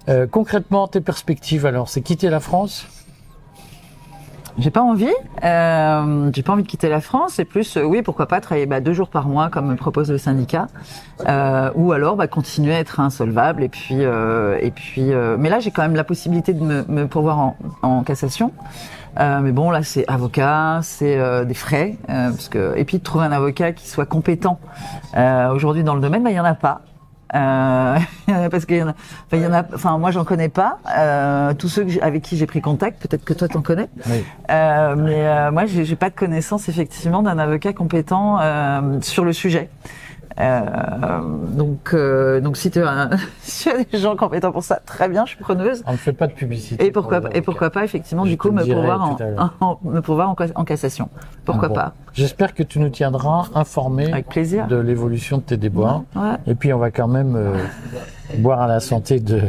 Euh, 0.07 0.25
concrètement, 0.25 0.87
tes 0.87 1.01
perspectives 1.01 1.65
alors, 1.65 1.89
c'est 1.89 1.99
quitter 2.01 2.29
la 2.29 2.39
France 2.39 2.87
J'ai 4.57 4.71
pas 4.71 4.81
envie. 4.81 5.13
Euh, 5.43 6.29
j'ai 6.33 6.43
pas 6.43 6.53
envie 6.53 6.63
de 6.63 6.67
quitter 6.67 6.89
la 6.89 7.01
France. 7.01 7.39
Et 7.39 7.45
plus, 7.45 7.77
euh, 7.77 7.83
oui, 7.83 8.01
pourquoi 8.01 8.27
pas 8.27 8.41
travailler 8.41 8.65
bah, 8.65 8.79
deux 8.81 8.93
jours 8.93 9.09
par 9.09 9.27
mois 9.27 9.49
comme 9.49 9.67
me 9.67 9.75
propose 9.75 10.11
le 10.11 10.17
syndicat, 10.17 10.67
euh, 11.27 11.69
ou 11.75 11.91
alors 11.91 12.15
bah, 12.15 12.27
continuer 12.27 12.75
à 12.75 12.79
être 12.79 12.99
insolvable. 12.99 13.63
Et 13.63 13.69
puis, 13.69 14.03
euh, 14.03 14.57
et 14.61 14.71
puis. 14.71 15.13
euh, 15.13 15.37
mais 15.39 15.49
là, 15.49 15.59
j'ai 15.59 15.71
quand 15.71 15.81
même 15.81 15.95
la 15.95 16.03
possibilité 16.03 16.53
de 16.53 16.63
me, 16.63 16.83
me 16.87 17.07
pourvoir 17.07 17.39
en, 17.39 17.57
en 17.81 18.03
cassation. 18.03 18.51
Mais 19.17 19.51
bon, 19.51 19.69
là, 19.69 19.83
c'est 19.83 20.07
avocat, 20.07 20.79
c'est 20.81 21.45
des 21.45 21.53
frais, 21.53 21.97
parce 22.07 22.47
que 22.47 22.73
et 22.77 22.85
puis 22.85 22.99
de 22.99 23.03
trouver 23.03 23.25
un 23.25 23.33
avocat 23.33 23.73
qui 23.73 23.89
soit 23.89 24.05
compétent 24.05 24.61
aujourd'hui 25.51 25.83
dans 25.83 25.93
le 25.95 25.99
domaine, 25.99 26.23
bah, 26.23 26.29
il 26.29 26.37
y 26.37 26.39
en 26.39 26.45
a 26.45 26.53
pas. 26.53 26.83
Euh, 27.35 27.97
parce 28.51 28.65
qu'il 28.65 28.77
y 28.77 28.83
en 28.83 28.89
a, 28.89 28.91
enfin, 28.91 29.37
il 29.37 29.41
y 29.41 29.47
en 29.47 29.53
a, 29.53 29.63
enfin, 29.73 29.97
moi, 29.97 30.11
j'en 30.11 30.25
connais 30.25 30.49
pas. 30.49 30.79
Euh, 30.97 31.53
tous 31.53 31.67
ceux 31.67 31.85
avec 32.01 32.23
qui 32.23 32.37
j'ai 32.37 32.45
pris 32.45 32.61
contact, 32.61 33.01
peut-être 33.01 33.23
que 33.23 33.33
toi, 33.33 33.47
t'en 33.47 33.61
connais. 33.61 33.89
Oui. 34.07 34.23
Euh, 34.49 34.95
mais 34.97 35.27
euh, 35.27 35.51
moi, 35.51 35.65
j'ai 35.65 35.95
pas 35.95 36.09
de 36.09 36.15
connaissance 36.15 36.69
effectivement 36.69 37.21
d'un 37.21 37.39
avocat 37.39 37.73
compétent 37.73 38.39
euh, 38.41 38.99
sur 39.01 39.25
le 39.25 39.33
sujet. 39.33 39.69
Euh, 40.39 41.19
donc, 41.49 41.93
euh, 41.93 42.39
donc 42.39 42.55
si 42.55 42.71
tu 42.71 42.81
as, 42.81 43.09
si 43.41 43.69
as 43.69 43.83
des 43.83 43.97
gens 43.97 44.15
compétents 44.15 44.51
pour 44.51 44.63
ça, 44.63 44.79
très 44.85 45.09
bien, 45.09 45.25
je 45.25 45.31
suis 45.31 45.43
preneuse. 45.43 45.83
On 45.85 45.93
ne 45.93 45.97
fait 45.97 46.13
pas 46.13 46.27
de 46.27 46.33
publicité. 46.33 46.85
Et 46.85 46.91
pourquoi, 46.91 47.21
pour 47.21 47.35
et 47.35 47.41
pourquoi 47.41 47.69
pas 47.69 47.83
effectivement 47.83 48.23
Je 48.23 48.31
du 48.31 48.37
coup 48.37 48.51
me 48.51 48.63
pourvoir 48.63 49.17
en, 49.59 49.79
me 49.83 49.99
pourvoir 49.99 50.35
en 50.55 50.65
cassation. 50.65 51.09
Pourquoi 51.51 51.69
Bon. 51.69 51.75
pas 51.75 51.93
J'espère 52.13 52.53
que 52.53 52.63
tu 52.63 52.79
nous 52.79 52.89
tiendras 52.89 53.45
informés 53.55 54.11
Avec 54.11 54.27
plaisir. 54.27 54.67
de 54.67 54.75
l'évolution 54.77 55.37
de 55.37 55.43
tes 55.43 55.57
déboires. 55.57 56.03
Ouais. 56.15 56.35
Et 56.47 56.55
puis 56.55 56.73
on 56.73 56.77
va 56.79 56.91
quand 56.91 57.07
même 57.07 57.35
euh, 57.35 57.53
boire 58.39 58.61
à 58.61 58.67
la 58.67 58.79
santé 58.79 59.19
de, 59.19 59.41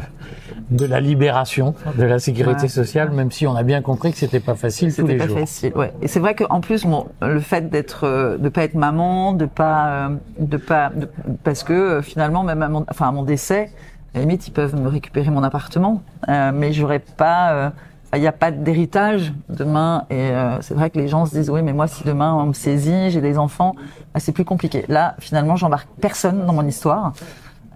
de 0.71 0.85
la 0.87 1.01
libération 1.01 1.75
de 1.97 2.05
la 2.05 2.19
sécurité 2.19 2.63
Ouais. 2.63 2.69
sociale, 2.69 3.11
même 3.11 3.31
si 3.31 3.47
on 3.47 3.57
a 3.57 3.63
bien 3.63 3.81
compris 3.83 4.13
que 4.13 4.19
c'était 4.19 4.41
pas 4.41 4.55
facile 4.55 4.95
tous 4.95 5.07
les 5.07 5.17
pas 5.17 5.27
jours. 5.27 5.39
facile, 5.39 5.73
ouais. 5.75 5.93
Et 6.03 6.09
c'est 6.09 6.21
vrai 6.21 6.35
qu'en 6.35 6.61
plus, 6.61 6.85
bon, 6.87 7.07
le 7.23 7.41
fait 7.41 7.71
d'être, 7.71 8.05
euh, 8.05 8.37
de 8.39 8.49
pas 8.49 8.63
être 8.65 8.75
maman, 8.75 9.33
de 9.33 9.47
pas, 9.47 9.89
euh, 9.89 10.09
de 10.39 10.57
pas, 10.57 10.91
de- 10.95 11.09
parce 11.43 11.65
que 11.65 12.01
finalement, 12.03 12.43
même 12.45 12.63
à 12.63 12.69
mon, 12.69 12.85
enfin 12.91 13.09
à 13.09 13.13
mon 13.13 13.23
décès, 13.25 13.71
à 14.15 14.19
la 14.19 14.21
limite, 14.23 14.47
ils 14.49 14.53
peuvent 14.53 14.77
me 14.81 14.89
récupérer 14.89 15.31
mon 15.31 15.43
appartement, 15.43 16.03
euh, 16.29 16.51
mais 16.55 16.73
j'aurais 16.73 16.99
pas, 17.01 17.53
euh, 17.53 17.71
il 18.17 18.21
n'y 18.21 18.27
a 18.27 18.33
pas 18.33 18.51
d'héritage 18.51 19.33
demain. 19.49 20.05
Et 20.11 20.15
euh, 20.15 20.61
c'est 20.61 20.75
vrai 20.75 20.91
que 20.91 20.99
les 20.99 21.09
gens 21.09 21.27
se 21.27 21.33
disent, 21.33 21.51
oui, 21.51 21.63
mais 21.63 21.73
moi, 21.73 21.87
si 21.87 22.05
demain 22.05 22.35
on 22.35 22.47
me 22.47 22.53
saisit, 22.53 23.11
j'ai 23.11 23.21
des 23.21 23.39
enfants, 23.39 23.75
bah, 24.13 24.21
c'est 24.21 24.33
plus 24.33 24.45
compliqué. 24.45 24.85
Là, 24.89 25.15
finalement, 25.19 25.57
j'embarque 25.57 25.89
personne 26.01 26.45
dans 26.47 26.53
mon 26.53 26.67
histoire. 26.67 27.13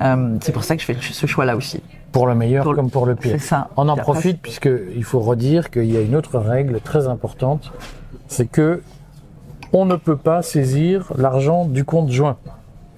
Euh, 0.00 0.36
c'est 0.40 0.52
pour 0.52 0.64
ça 0.64 0.74
que 0.74 0.82
je 0.82 0.86
fais 0.86 0.96
ce 1.00 1.26
choix-là 1.26 1.56
aussi. 1.56 1.82
Pour 2.10 2.26
le 2.26 2.34
meilleur 2.34 2.64
Pour 2.64 2.74
comme 2.74 2.90
pour 2.90 3.06
le 3.06 3.14
pire. 3.14 3.40
Ça. 3.40 3.68
On 3.76 3.88
en 3.88 3.96
profite 3.96 4.40
puisqu'il 4.40 5.04
faut 5.04 5.20
redire 5.20 5.70
qu'il 5.70 5.90
y 5.90 5.96
a 5.96 6.00
une 6.00 6.16
autre 6.16 6.38
règle 6.38 6.80
très 6.80 7.08
importante, 7.08 7.72
c'est 8.28 8.46
que 8.46 8.82
on 9.72 9.84
ne 9.84 9.96
peut 9.96 10.16
pas 10.16 10.42
saisir 10.42 11.12
l'argent 11.16 11.64
du 11.64 11.84
compte 11.84 12.10
joint, 12.10 12.36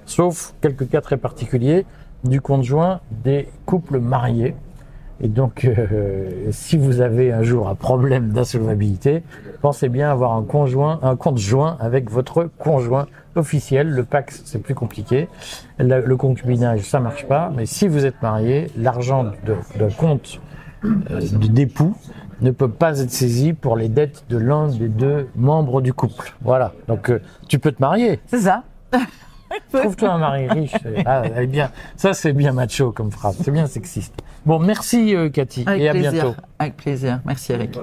sauf 0.05 0.53
quelques 0.61 0.91
cas 0.91 1.01
très 1.01 1.17
particuliers, 1.17 1.87
du 2.25 2.43
compte 2.43 2.65
joint 2.65 3.01
des 3.11 3.49
couples 3.65 3.99
mariés. 3.99 4.55
Et 5.21 5.29
donc, 5.29 5.65
euh, 5.65 6.29
si 6.51 6.77
vous 6.77 7.01
avez 7.01 7.33
un 7.33 7.43
jour 7.43 7.69
un 7.69 7.75
problème 7.75 8.29
d'insolvabilité, 8.31 9.23
pensez 9.63 9.89
bien 9.89 10.11
avoir 10.11 10.33
un 10.35 10.43
conjoint, 10.43 10.99
un 11.03 11.17
compte 11.17 11.39
joint 11.39 11.77
avec 11.81 12.11
votre 12.11 12.51
conjoint 12.59 13.07
officiel. 13.35 13.89
Le 13.89 14.05
Pax, 14.05 14.43
c'est 14.45 14.59
plus 14.63 14.75
compliqué. 14.75 15.29
Le, 15.79 16.17
concubinage, 16.17 16.81
ça 16.81 17.01
marche 17.01 17.27
pas. 17.27 17.51
Mais 17.57 17.65
si 17.67 17.89
vous 17.89 18.05
êtes 18.05 18.21
marié, 18.23 18.67
l'argent 18.77 19.25
de- 19.25 19.57
d'un 19.79 19.91
compte 19.91 20.41
euh, 20.85 21.21
de- 21.21 21.47
d'époux 21.49 21.95
ne 22.43 22.51
peut 22.51 22.69
pas 22.71 23.01
être 23.01 23.11
saisi 23.11 23.55
pour 23.55 23.77
les 23.77 23.89
dettes 23.89 24.25
de 24.29 24.37
l'un 24.37 24.69
des 24.69 24.89
deux 24.89 25.29
membres 25.35 25.81
du 25.81 25.95
couple. 25.95 26.35
Voilà. 26.43 26.75
Donc, 26.89 27.09
euh, 27.11 27.21
tu 27.49 27.59
peux 27.59 27.73
te 27.73 27.81
marier. 27.81 28.21
C'est 28.27 28.41
ça. 28.41 28.65
Trouve-toi 29.73 30.13
un 30.13 30.19
mari 30.19 30.49
riche. 30.49 30.73
Ah, 31.07 31.23
elle 31.25 31.45
est 31.45 31.47
bien. 31.47 31.71
Ça, 31.97 32.15
c'est 32.15 32.33
bien 32.33 32.53
macho 32.53 32.93
comme 32.93 33.11
phrase. 33.11 33.37
C'est 33.43 33.51
bien 33.51 33.67
sexiste. 33.67 34.15
Bon, 34.45 34.59
merci, 34.59 35.15
euh, 35.15 35.29
Cathy. 35.29 35.65
Avec 35.67 35.83
et 35.83 35.89
à 35.89 35.93
plaisir. 35.93 36.13
bientôt. 36.13 36.35
Avec 36.59 36.77
plaisir. 36.77 37.21
Merci 37.25 37.53
Eric. 37.53 37.79